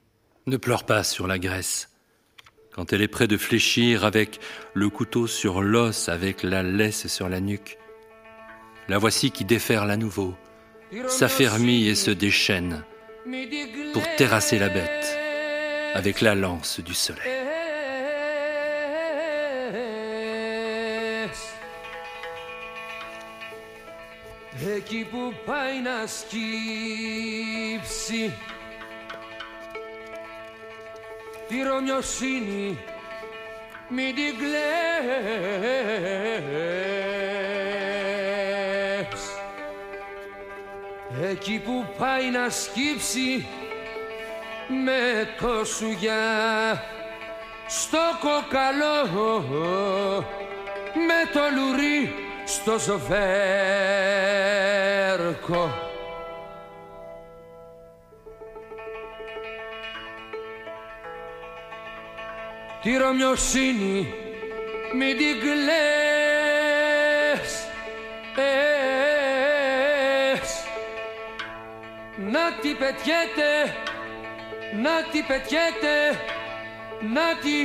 [0.47, 1.89] Ne pleure pas sur la graisse.
[2.75, 4.41] Quand elle est près de fléchir avec
[4.75, 7.79] le couteau sur l'os, avec la laisse sur la nuque.
[8.89, 10.35] La voici qui déferle à nouveau,
[11.07, 12.85] s'affermit et se déchaîne
[13.93, 15.19] pour terrasser la bête
[15.95, 17.31] avec la lance du soleil.
[24.71, 27.43] Εκεί που πάει να σκύψει.
[31.49, 32.79] Τη ρωμιοσύνη
[33.89, 34.63] μην την κλαις.
[41.31, 43.47] Εκεί που πάει να σκύψει
[44.85, 46.83] με το σουγιά
[47.67, 49.07] στο κοκαλό
[50.95, 53.13] με το λουρί στο ζοβέρκο
[62.83, 64.15] Τη ρωμιοσύνη
[64.95, 65.63] μην την κλαις
[70.33, 70.65] εσ.
[72.17, 73.77] Να τη πετιέται,
[74.83, 75.97] να τη πετιέται,
[77.01, 77.59] να τη,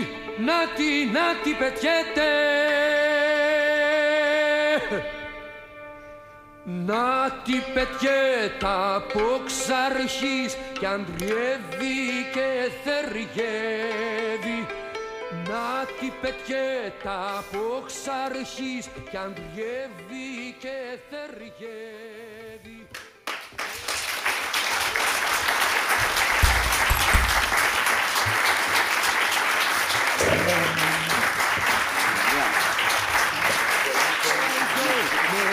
[0.45, 2.27] να τη, να τη πετιέται
[6.69, 11.99] Να τη πετιέτα από ξαρχής κι αντριεύει
[12.33, 14.59] και θεριεύει.
[15.49, 22.76] Να τη πετιέτα από ξαρχής κι αντριεύει και θεριεύει